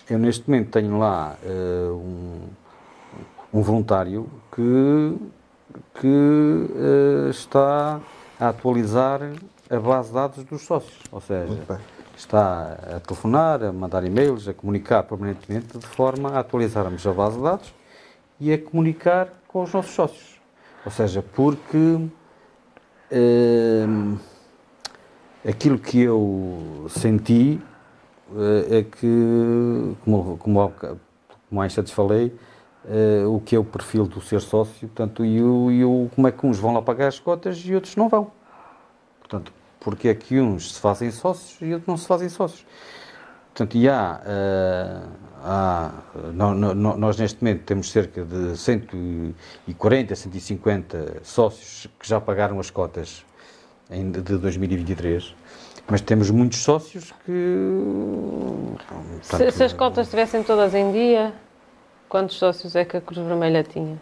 [0.08, 2.40] eu neste momento tenho lá uh, um,
[3.52, 5.16] um, voluntário que,
[6.00, 8.00] que uh, está
[8.38, 9.20] a atualizar
[9.70, 11.58] a base de dados dos sócios, ou seja,
[12.16, 17.36] está a telefonar, a mandar e-mails, a comunicar permanentemente de forma a atualizarmos a base
[17.36, 17.74] de dados
[18.40, 20.40] e a comunicar com os nossos sócios.
[20.84, 21.78] Ou seja, porque
[23.10, 24.18] uh,
[25.46, 27.60] aquilo que eu senti
[28.70, 30.72] é que, como, como,
[31.48, 32.34] como há falei,
[32.84, 36.26] uh, o que é o perfil do ser sócio, portanto, e, o, e o, como
[36.26, 38.30] é que uns vão lá pagar as cotas e outros não vão.
[39.20, 39.52] Portanto,
[39.84, 42.66] porque é que uns se fazem sócios e outros não se fazem sócios.
[43.52, 45.08] Portanto, e há, uh,
[45.44, 45.90] há
[46.32, 52.70] no, no, nós neste momento temos cerca de 140, 150 sócios que já pagaram as
[52.70, 53.24] cotas
[53.90, 55.34] em, de 2023
[55.86, 57.60] mas temos muitos sócios que.
[59.20, 61.34] se, se, as cotas estivessem todas em dia,
[62.08, 64.00] quantos sócios é que a Cruz Vermelha tinha?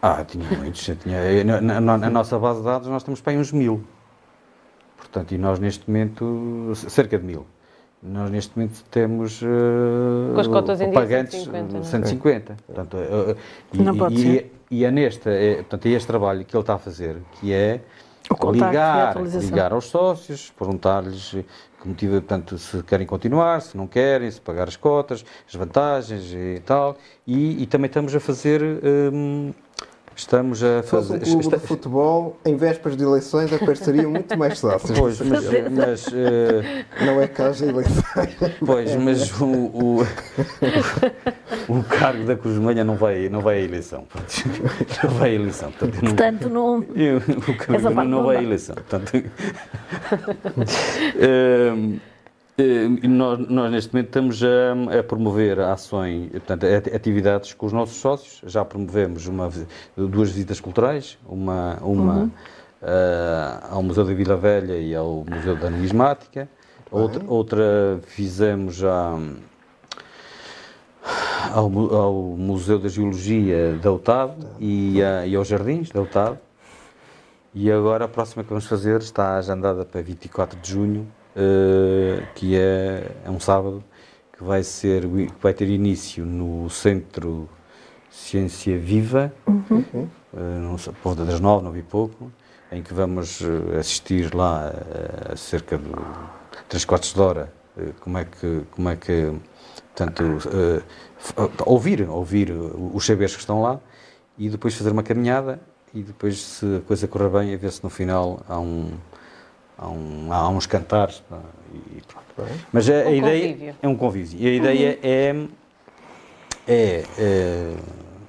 [0.00, 0.88] Ah, tinha muitos.
[1.02, 3.84] tinha, na, na, na, nossa base de dados nós temos para aí uns mil.
[5.08, 7.46] Portanto, e nós neste momento, cerca de mil.
[8.02, 11.82] Nós neste momento temos uh, Com as cotas em pagantes 150.
[11.82, 12.52] 150.
[12.52, 12.56] É?
[12.66, 13.36] Portanto, uh,
[13.72, 14.52] e, não pode e, ser.
[14.70, 17.52] E, e é, neste, é, portanto, é este trabalho que ele está a fazer, que
[17.52, 17.80] é
[18.52, 21.30] ligar, ligar aos sócios, perguntar-lhes
[21.80, 26.32] que motivo, portanto, se querem continuar, se não querem, se pagar as cotas, as vantagens
[26.32, 26.96] e tal.
[27.26, 29.52] E, e também estamos a fazer hum,
[30.16, 31.18] Estamos a fazer.
[31.24, 34.96] Se fosse um clube de futebol, em vésperas de eleições, apareceriam muito mais sócios.
[34.98, 35.44] Pois, mas.
[35.70, 37.04] mas uh...
[37.04, 38.04] Não é caso de eleições.
[38.64, 40.06] Pois, mas o, o,
[41.68, 44.06] o, cargo da Cruz Manha não vai, não vai à eleição.
[45.04, 45.70] Não vai à eleição.
[45.72, 48.74] Portanto, não, portanto, não, eu, o cargo não, não vai à eleição.
[48.74, 49.22] Portanto,
[51.16, 52.15] uh, Eh,
[53.06, 58.40] nós, nós, neste momento estamos a, a, promover ações, portanto, atividades com os nossos sócios.
[58.50, 59.50] Já promovemos uma,
[59.94, 62.30] duas visitas culturais, uma, uma uhum.
[62.82, 66.48] uh, ao Museu da Vila Velha e ao Museu da Numismática.
[66.90, 69.18] Outra, outra fizemos já
[71.52, 76.38] ao, ao, Museu da Geologia da UTAD e, a, e aos Jardins da UTAD.
[77.52, 81.06] E agora a próxima que vamos fazer está agendada para 24 de junho
[82.34, 83.84] que é, é um sábado,
[84.36, 87.48] que vai, ser, que vai ter início no Centro
[88.10, 90.08] Ciência Viva, uhum.
[90.32, 92.32] uh, no Povo das Nove, nove e pouco,
[92.72, 94.72] em que vamos eh, assistir lá
[95.30, 95.88] a cerca de
[96.68, 97.52] três quartos de hora
[98.00, 99.32] como é que, como é que
[99.94, 100.82] portanto, uh,
[101.64, 103.80] ouvir, ouvir os saberes que estão lá
[104.38, 105.60] e depois fazer uma caminhada
[105.94, 108.90] e depois, se a coisa correr bem, a ver se no final há um,
[109.78, 111.22] há, um, há uns cantares
[111.96, 112.50] e pronto.
[112.72, 113.74] Mas a, a ideia convívio.
[113.82, 114.38] é um convívio.
[114.40, 115.48] E a ideia uhum.
[116.68, 117.74] é, é, é,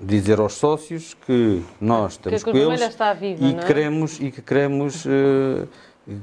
[0.02, 3.66] dizer aos sócios que nós estamos que com eles viva, e, é?
[3.66, 5.68] queremos, e que queremos uh,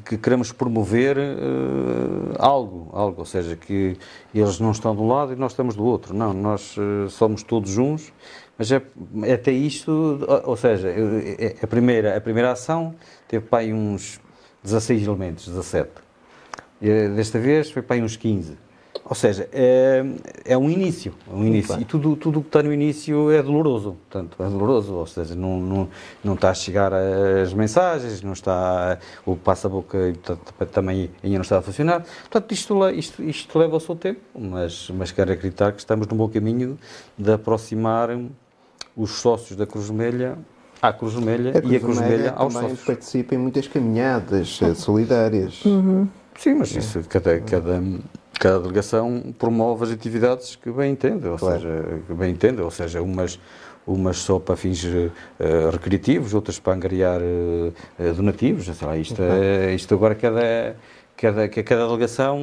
[0.05, 3.97] que queremos promover uh, algo, algo, ou seja, que
[4.35, 6.15] eles não estão de um lado e nós estamos do outro.
[6.15, 8.11] Não, nós uh, somos todos uns,
[8.57, 8.81] mas é,
[9.25, 12.95] é até isto, ou seja, é, a primeira, a primeira ação
[13.29, 14.21] teve para aí uns
[14.65, 15.91] 16 elementos, 17.
[16.81, 18.65] E, desta vez foi para aí uns 15.
[19.07, 20.03] Ou seja, é,
[20.47, 21.79] é um início, é um início.
[21.79, 25.61] E tudo tudo que está no início é doloroso, portanto, é doloroso, ou seja, não,
[25.61, 25.89] não,
[26.23, 29.99] não está a chegar as mensagens, não está, o passa-boca
[30.73, 32.03] também ainda não está a funcionar.
[32.23, 36.17] Portanto, isto, isto, isto leva o seu tempo, mas, mas quero acreditar que estamos no
[36.17, 36.79] bom caminho
[37.19, 38.09] de aproximar
[38.97, 40.39] os sócios da Cruz Vermelha
[40.89, 42.87] à Cruz Vermelha a Cruz e a Cruz Vermelha aos também sócios.
[42.87, 45.65] participa em muitas caminhadas eh, solidárias.
[45.65, 46.09] Uhum.
[46.37, 47.83] Sim, mas isso, cada, cada,
[48.39, 51.61] cada delegação promove as atividades que bem entende, ou claro.
[51.61, 53.39] seja, que bem entende, ou seja, umas
[53.87, 55.11] umas só para fins uh,
[55.71, 60.75] recreativos, outras para angariar uh, donativos, sei lá, isto, é, isto agora cada
[61.17, 62.39] cada, cada delegação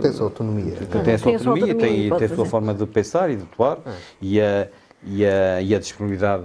[0.00, 0.72] tem a sua autonomia.
[0.72, 3.42] Tem, tem a sua autonomia, tem, tem, tem a sua forma de pensar e de
[3.42, 3.90] atuar é.
[4.22, 4.68] e, a,
[5.04, 6.44] e, a, e a disponibilidade.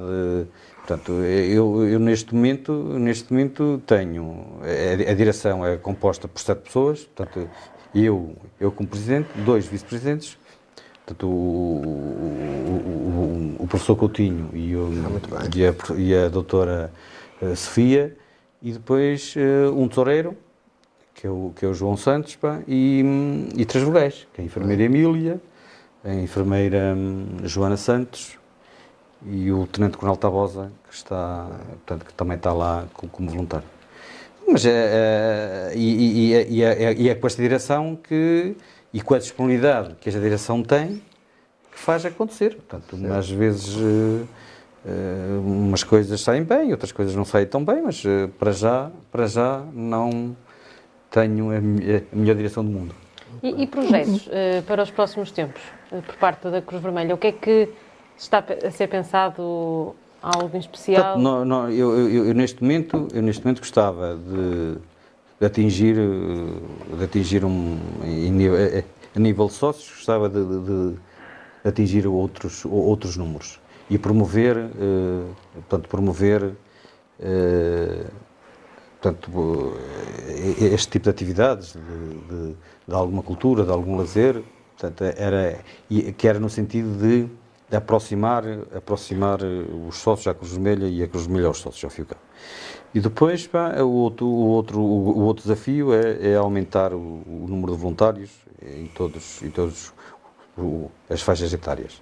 [0.82, 6.64] Portanto, eu, eu, neste momento neste momento tenho a, a direção é composta por sete
[6.64, 7.48] pessoas, portanto
[7.94, 10.38] eu, eu como presidente, dois vice-presidentes,
[11.06, 11.82] portanto, o,
[12.68, 14.90] o, o, o, professor Coutinho e, o,
[15.36, 16.92] ah, e, a, e a doutora
[17.42, 18.18] uh, Sofia,
[18.62, 20.36] e depois uh, um tesoureiro,
[21.14, 23.04] que é o, que é o João Santos, pá, e,
[23.56, 25.40] e três vogais, que é a enfermeira Emília,
[26.04, 28.41] a enfermeira um, Joana Santos
[29.26, 33.68] e o Tenente Coronel Tabosa, que, está, portanto, que também está lá como, voluntário.
[34.48, 38.56] Mas é, e, e, e, é, e, é, com esta direção que,
[38.94, 41.02] e com a disponibilidade que esta direção tem
[41.72, 42.56] que faz acontecer.
[42.56, 43.14] Portanto, certo.
[43.14, 44.28] às vezes uh,
[45.40, 49.28] umas coisas saem bem, outras coisas não saem tão bem, mas uh, para já, para
[49.28, 50.36] já não
[51.10, 52.96] tenho a, a melhor direção do mundo.
[53.42, 57.16] E, projetos uh, para os próximos tempos, por parte da Cruz Vermelha?
[57.16, 57.70] O que é que
[58.22, 61.18] está a ser pensado algo em especial?
[61.18, 64.78] não, não, eu, eu, eu, neste momento, eu neste momento gostava de,
[65.40, 67.78] de atingir, de atingir um,
[69.16, 70.98] a nível de sócios, gostava de, de, de
[71.66, 73.60] atingir outros, outros números
[73.90, 76.54] e promover, eh, portanto, promover
[77.20, 78.06] eh,
[79.02, 79.74] portanto,
[80.60, 82.56] este tipo de atividades, de, de,
[82.88, 84.42] de, alguma cultura, de algum lazer,
[84.78, 85.60] portanto, era,
[86.18, 87.28] que era no sentido de
[87.72, 88.44] de aproximar,
[88.76, 92.20] aproximar eh, os sócios à Cruz Vermelha e a Cruz Vermelha aos sócios ao FIUCAP.
[92.94, 97.46] E depois, pá, o, outro, o, outro, o outro desafio é, é aumentar o, o,
[97.48, 98.30] número de voluntários
[98.62, 99.94] em todos, em todos
[101.10, 102.02] as faixas etárias.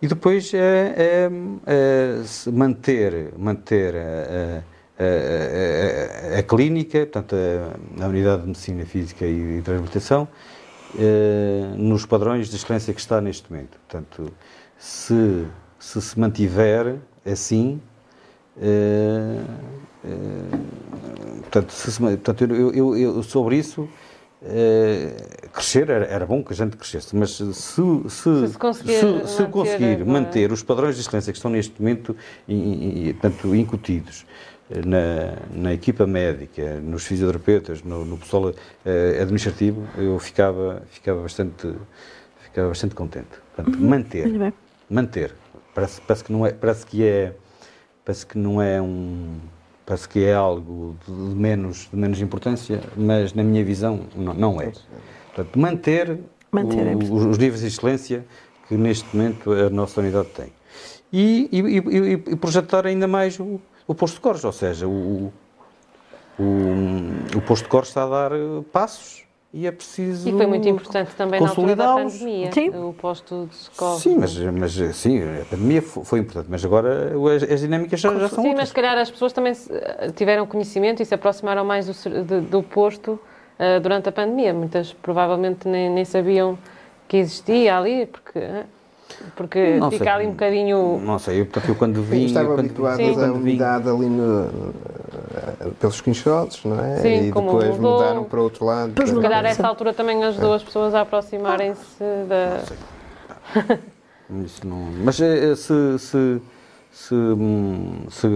[0.00, 1.30] E depois é, é,
[1.66, 4.62] é manter, manter a,
[4.98, 7.36] a, a, a, clínica, portanto,
[8.00, 10.26] a, unidade de medicina física e, e reabilitação,
[10.98, 13.78] eh, nos padrões de excelência que está neste momento.
[13.86, 14.32] Portanto,
[14.78, 15.46] se
[15.86, 17.80] se, se mantiver assim,
[18.60, 19.40] é,
[20.04, 20.10] é,
[21.42, 23.88] portanto, se, portanto eu, eu, eu, sobre isso,
[24.42, 25.14] é,
[25.52, 29.28] crescer era, era, bom que a gente crescesse, mas se, se, se, se conseguir, se,
[29.28, 32.16] se conseguir manter os padrões de excelência que estão neste momento
[32.48, 34.26] in, in, portanto, incutidos
[34.84, 38.52] na, na, equipa médica, nos fisioterapeutas, no, no pessoal
[38.84, 41.72] eh, administrativo, eu ficava, ficava, bastante,
[42.42, 43.28] ficava bastante contente.
[43.54, 43.88] Portanto, uhum.
[43.88, 44.26] manter
[44.88, 45.34] manter.
[45.74, 47.34] Parece, parece, que não é, parece que é,
[48.04, 49.38] parece que não é um,
[49.84, 54.60] parece que é algo de menos, de menos importância, mas na minha visão não, não
[54.60, 54.72] é.
[55.34, 56.18] Portanto, manter,
[56.50, 58.24] manter o, é os, os níveis de excelência
[58.68, 60.52] que neste momento a nossa unidade tem.
[61.12, 65.32] E, e, e, e projetar ainda mais o, o posto de cores, ou seja, o,
[66.38, 66.42] o,
[67.36, 68.30] o posto de cores está a dar
[68.72, 69.25] passos
[69.56, 70.28] e é preciso.
[70.28, 72.68] E foi muito importante também na altura da pandemia, sim.
[72.68, 73.98] o posto de socorro.
[73.98, 78.28] Sim, mas, mas sim, a pandemia foi importante, mas agora as, as dinâmicas já, já
[78.28, 78.54] são Sim, outras.
[78.56, 79.54] mas se calhar as pessoas também
[80.14, 84.52] tiveram conhecimento e se aproximaram mais do, do, do posto uh, durante a pandemia.
[84.52, 86.58] Muitas provavelmente nem, nem sabiam
[87.08, 88.38] que existia ali, porque.
[88.38, 88.75] Uh,
[89.34, 91.00] porque não fica sei, ali um bocadinho.
[91.04, 92.22] Não sei, eu, portanto, eu quando vi.
[92.22, 94.74] Eu estava habituado a unidade ali no,
[95.78, 96.96] pelos screenshots, não é?
[96.98, 98.92] Sim, e depois mudou, mudaram para outro lado.
[98.94, 102.58] Pois, se calhar, essa altura também ajudou as pessoas a aproximarem-se da.
[102.58, 103.78] Não sei.
[104.44, 104.76] Isso não...
[105.04, 106.42] Mas eh, se, se,
[106.90, 107.14] se,
[108.10, 108.28] se,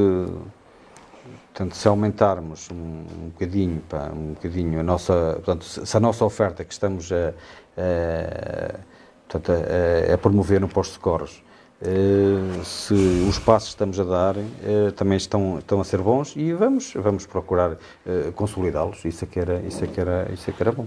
[1.49, 6.25] portanto, se aumentarmos um, um bocadinho, pá, um bocadinho a nossa, portanto, se a nossa
[6.25, 7.35] oferta que estamos a,
[7.77, 8.90] a
[9.31, 11.43] portanto, a, a, promover no posto de socorros.
[11.81, 12.93] Uh, se
[13.27, 16.93] os passos que estamos a dar uh, também estão, estão a ser bons e vamos,
[16.95, 19.03] vamos procurar uh, consolidá-los.
[19.05, 20.87] Isso, é que era, isso, é que era, isso é que era bom.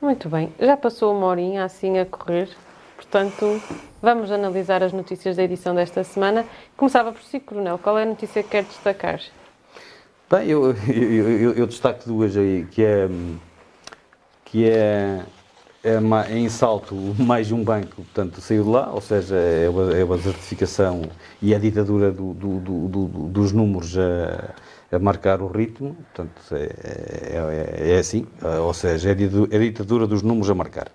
[0.00, 0.52] Muito bem.
[0.58, 2.48] Já passou uma horinha assim a correr,
[2.96, 3.60] portanto,
[4.02, 6.44] vamos analisar as notícias da edição desta semana.
[6.76, 7.78] Começava por si, Coronel.
[7.78, 9.20] Qual é a notícia que quer destacar?
[10.30, 13.08] Bem, eu, eu, eu, eu destaco duas aí, que é,
[14.44, 15.22] que é, é, é,
[16.30, 20.16] em salto mais um banco, portanto, saiu de lá, ou seja, é uma, é uma
[20.16, 21.02] desertificação
[21.40, 27.84] e a ditadura do, do, do, dos números a, a, marcar o ritmo, portanto, é,
[27.86, 28.26] é, é assim,
[28.64, 30.88] ou seja, é a ditadura dos números a marcar.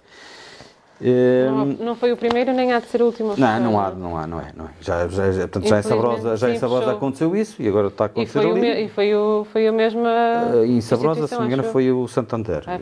[1.04, 3.36] Não, não, foi o primeiro nem há de ser o último.
[3.38, 4.51] Não, não há, não há, não é.
[4.56, 4.70] Não é.
[4.80, 8.08] Já, já, portanto, já em Sabrosa, já em Sabrosa aconteceu isso e agora está a
[8.08, 8.62] acontecer e foi ali.
[8.62, 10.10] O, e foi, o, foi a mesma.
[10.54, 12.64] Uh, em Sabrosa, se não me engano, foi o Santander.
[12.68, 12.80] Ah,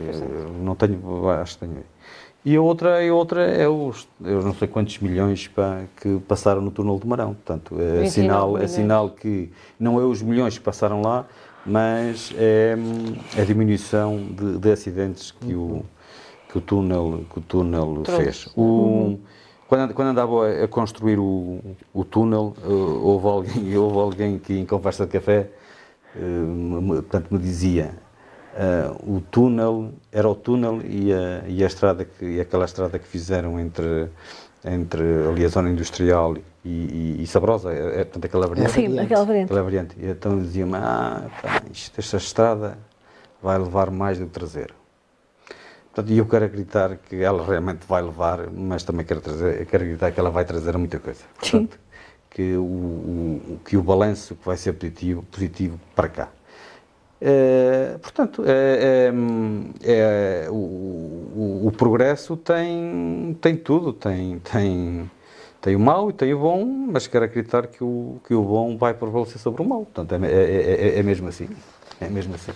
[0.61, 1.83] não tenho, acho que tenho.
[2.43, 6.59] E a outra, a outra é os, eu não sei quantos milhões pá, que passaram
[6.59, 7.35] no túnel de Marão.
[7.35, 11.25] Portanto, é sinal, é sinal que não é os milhões que passaram lá,
[11.63, 12.75] mas é
[13.39, 15.85] a diminuição de, de acidentes que o
[16.51, 18.49] que o túnel, que o túnel fez.
[18.55, 19.19] O, uhum.
[19.67, 21.59] quando, quando andava a, construir o,
[21.93, 25.49] o túnel, uh, houve, alguém, houve alguém que em conversa de café
[26.15, 27.95] uh, me, portanto, me dizia
[28.53, 32.99] uh, o túnel, era o túnel e a, e a estrada, que, e aquela estrada
[32.99, 34.09] que fizeram entre,
[34.65, 36.35] entre ali a zona industrial
[36.65, 38.71] e, e, e Sabrosa, é, é, portanto, aquela variante.
[38.73, 39.45] Sim, aquela variante.
[39.45, 39.95] Aquela variante.
[39.97, 42.77] E então dizia-me, ah, pá, isto, esta estrada
[43.41, 44.80] vai levar mais do que trazer.
[45.93, 50.11] Portanto, eu quero acreditar que ela realmente vai levar, mas também quero, trazer, quero acreditar
[50.11, 51.23] que ela vai trazer muita coisa.
[51.37, 51.79] Portanto, Sim.
[52.29, 56.29] que o, o, que o balanço vai ser positivo, positivo para cá.
[57.23, 59.11] É, portanto, é,
[59.83, 65.11] é, é o, o, o, progresso tem, tem tudo, tem, tem,
[65.61, 68.75] tem o mau e tem o bom, mas quero acreditar que o, que o bom
[68.75, 69.85] vai prevalecer sobre o mau.
[69.85, 71.47] Portanto, é, é, é, é mesmo assim.
[71.99, 72.53] É mesmo assim.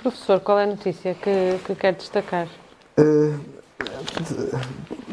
[0.00, 2.48] Professor, qual é a notícia que, que quer destacar?
[2.98, 3.38] Uh,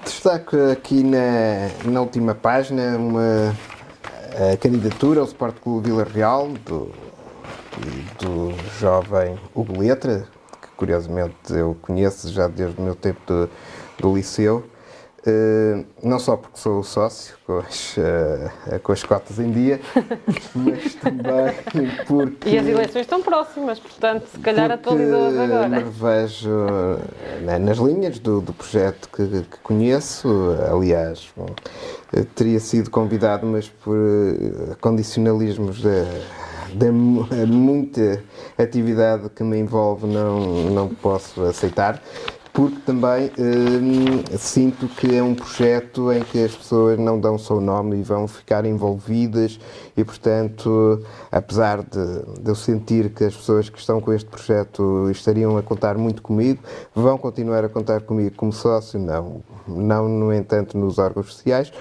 [0.03, 3.55] destaco aqui na, na última página uma
[4.61, 6.91] candidatura ao Sport Clube Vila Real do,
[8.19, 10.28] do jovem Hugo Letra,
[10.61, 13.49] que curiosamente eu conheço já desde o meu tempo do,
[13.99, 14.63] do liceu.
[15.26, 19.82] Uh, não só porque sou sócio com as, uh, com as cotas em dia,
[20.55, 22.49] mas também porque.
[22.49, 25.68] E as eleições estão próximas, portanto, se calhar atualizou-as agora.
[25.68, 26.49] Me vejo
[27.41, 30.30] né, nas linhas do, do projeto que, que, conheço.
[30.72, 31.47] Aliás, bom,
[32.36, 33.95] teria sido convidado, mas por
[34.80, 35.82] condicionalismos
[36.74, 38.24] de muita
[38.57, 40.39] atividade que me envolve, não,
[40.70, 42.01] não posso aceitar
[42.58, 47.58] porque também hum, sinto que é um projeto em que as pessoas não dão só
[47.58, 49.60] o nome e vão ficar envolvidas
[49.95, 50.99] e, portanto,
[51.32, 55.62] apesar de, de, eu sentir que as pessoas que estão com este projeto estariam a
[55.62, 56.64] contar muito comigo,
[56.95, 61.72] vão continuar a contar comigo como sócio, não, não no entanto, nos órgãos sociais.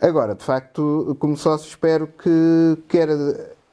[0.00, 3.08] Agora, de facto, como sócio, espero que quer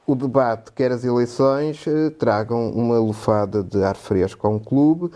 [0.05, 5.09] o debate, quer as eleições, eh, tragam uma lufada de ar fresco a um clube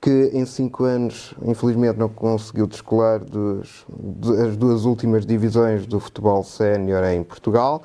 [0.00, 6.42] que em cinco anos, infelizmente, não conseguiu descolar dos, das duas últimas divisões do futebol
[6.42, 7.82] sénior em Portugal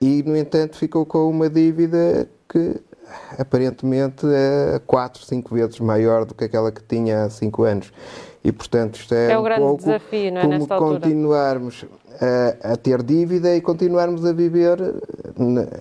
[0.00, 2.80] e, no entanto, ficou com uma dívida que
[3.38, 7.92] aparentemente é quatro, cinco vezes maior do que aquela que tinha há cinco anos.
[8.42, 11.84] E, portanto, isto é, é um grande pouco desafio, não é, como continuarmos
[12.62, 14.78] a, a, ter dívida e continuarmos a viver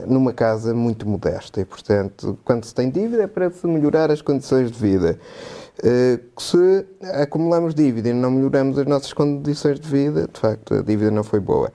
[0.05, 1.61] numa casa muito modesta.
[1.61, 5.17] E, portanto, quando se tem dívida é para se melhorar as condições de vida.
[5.81, 6.85] Eh, se
[7.21, 11.23] acumulamos dívida e não melhoramos as nossas condições de vida, de facto, a dívida não
[11.23, 11.71] foi boa.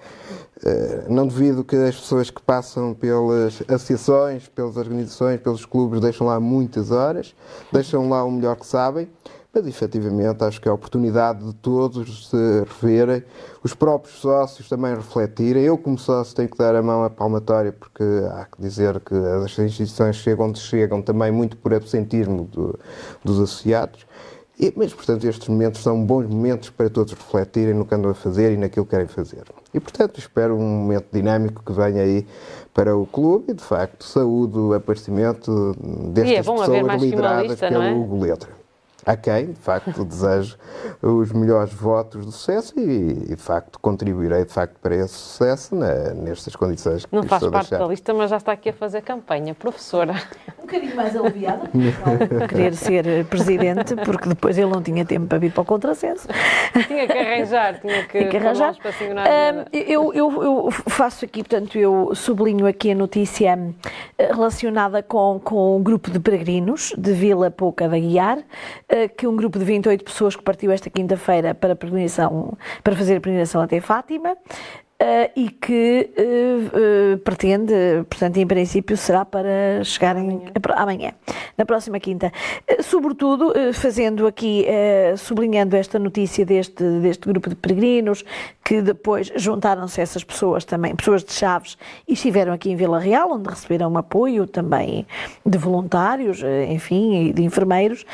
[0.65, 6.27] Eh, não duvido que as pessoas que passam pelas associações, pelas organizações, pelos clubes, deixam
[6.27, 7.35] lá muitas horas,
[7.73, 9.09] deixam lá o melhor que sabem,
[9.55, 12.37] mas efetivamente acho que é a oportunidade de todos se
[12.81, 13.23] reverem,
[13.63, 15.63] os próprios sócios também refletirem.
[15.63, 18.03] Eu, como sócio, tenho que dar a mão à palmatória, porque
[18.33, 22.79] há que dizer que as instituições chegam onde chegam também muito por absentismo do,
[23.23, 24.05] dos associados.
[24.59, 28.15] E, mas, portanto, estes momentos são bons momentos para todos refletirem no que andam a
[28.15, 29.43] fazer e naquilo que querem fazer.
[29.73, 32.27] E, portanto, espero um momento dinâmico que venha aí
[32.73, 35.75] para o clube e, de facto, saúde o aparecimento
[36.13, 37.93] destas e é bom pessoas lideradas pelo é?
[37.93, 38.64] Hugo Letra
[39.05, 40.57] a quem, de facto, desejo
[41.03, 46.15] os melhores votos de sucesso e, de facto, contribuirei, de facto, para esse sucesso na,
[46.15, 49.55] nestas condições que Não faz parte da lista, mas já está aqui a fazer campanha.
[49.55, 50.15] Professora.
[50.59, 51.71] Um bocadinho mais aliviada,
[52.49, 56.27] querer ser presidente, porque depois ele não tinha tempo para vir para o contrassenso.
[56.87, 58.75] Tinha que arranjar, tinha que, tinha que arranjar.
[58.77, 63.59] Para uh, eu, eu, eu, faço aqui, portanto, eu sublinho aqui a notícia
[64.19, 68.39] relacionada com, com o grupo de peregrinos de Vila Pouca da Guiar,
[69.17, 73.61] que um grupo de 28 pessoas que partiu esta quinta-feira para, para fazer a peregrinação
[73.61, 74.37] até Fátima,
[74.95, 77.75] Uh, e que uh, uh, pretende,
[78.09, 81.13] portanto, em princípio, será para chegarem amanhã, amanhã
[81.59, 82.33] na próxima quinta.
[82.81, 84.67] sobretudo, fazendo aqui,
[85.17, 88.25] sublinhando esta notícia deste, deste grupo de peregrinos,
[88.65, 91.77] que depois juntaram-se essas pessoas também, pessoas de Chaves,
[92.09, 95.07] e estiveram aqui em Vila Real, onde receberam um apoio também
[95.45, 98.05] de voluntários, enfim, e de enfermeiros.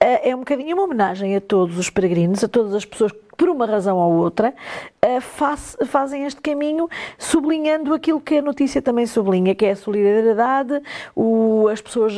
[0.00, 3.48] É um bocadinho uma homenagem a todos os peregrinos, a todas as pessoas que por
[3.48, 4.52] uma razão ou outra,
[5.00, 9.76] eh, faz, fazem este caminho, sublinhando aquilo que a notícia também sublinha, que é a
[9.76, 10.82] solidariedade,
[11.14, 12.14] o, as pessoas,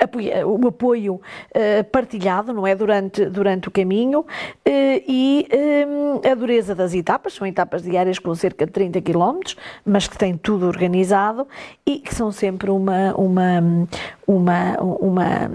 [0.00, 2.74] apoia, o apoio uh, partilhado, não é?
[2.74, 4.26] Durante, durante o caminho
[4.66, 5.46] e
[6.28, 9.38] a dureza das etapas, são etapas diárias com cerca de 30 km,
[9.84, 11.46] mas que têm tudo organizado
[11.86, 13.88] e que são sempre uma, uma,
[14.26, 15.50] uma, uma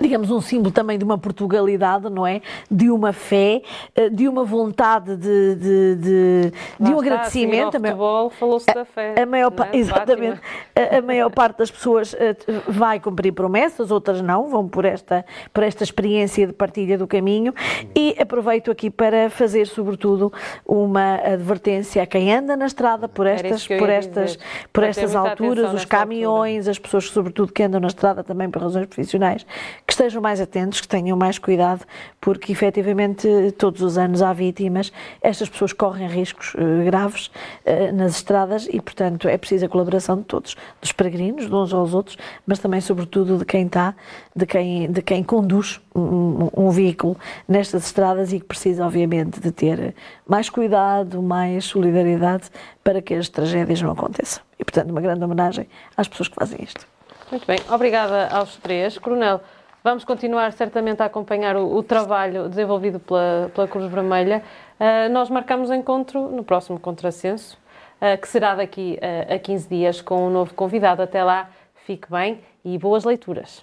[0.00, 2.40] digamos, um símbolo também de uma Portugalidade, não é?
[2.70, 3.62] De uma fé,
[3.94, 7.76] eh, de uma vontade de, de, de, de um agradecimento.
[7.76, 9.14] A futebol falou-se da fé.
[9.20, 9.76] A maior, é?
[9.76, 10.40] Exatamente.
[10.74, 12.36] A, a, maior parte das pessoas eh,
[12.66, 17.54] vai cumprir promessas, outras não, vão por esta, por esta experiência de partilha do caminho.
[17.94, 20.32] E aproveito aqui para fazer, sobretudo,
[20.66, 24.38] uma advertência a quem anda na estrada por estas, por estas,
[24.72, 26.70] por estas alturas, os caminhões, altura.
[26.70, 29.46] as pessoas, sobretudo, que andam na estrada também por razões profissionais
[29.86, 31.84] que estejam mais atentos, que tenham mais cuidado,
[32.20, 33.28] porque efetivamente
[33.58, 38.80] todos os anos há vítimas, estas pessoas correm riscos uh, graves uh, nas estradas e,
[38.80, 42.16] portanto, é preciso a colaboração de todos, dos peregrinos, de uns aos outros,
[42.46, 43.94] mas também, sobretudo, de quem está,
[44.34, 47.16] de quem, de quem conduz um, um veículo
[47.46, 49.94] nestas estradas e que precisa, obviamente, de ter
[50.26, 52.50] mais cuidado, mais solidariedade
[52.82, 54.42] para que as tragédias não aconteçam.
[54.58, 56.86] E, portanto, uma grande homenagem às pessoas que fazem isto.
[57.30, 58.98] Muito bem, obrigada aos três.
[58.98, 59.40] Coronel,
[59.86, 64.42] Vamos continuar certamente a acompanhar o, o trabalho desenvolvido pela, pela Cruz Vermelha.
[64.80, 67.58] Uh, nós marcamos encontro no próximo Contrassenso,
[68.00, 71.02] uh, que será daqui uh, a 15 dias com um novo convidado.
[71.02, 71.50] Até lá,
[71.84, 73.62] fique bem e boas leituras.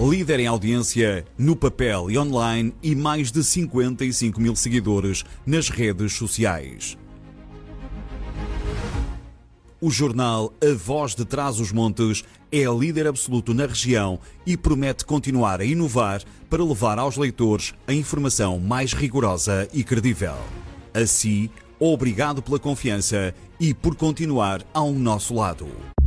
[0.00, 6.12] Líder em audiência no papel e online e mais de 55 mil seguidores nas redes
[6.14, 6.98] sociais.
[9.80, 15.04] O jornal A Voz de Trás os Montes é líder absoluto na região e promete
[15.04, 20.36] continuar a inovar para levar aos leitores a informação mais rigorosa e credível.
[20.94, 25.97] Assim, obrigado pela confiança e por continuar ao nosso lado.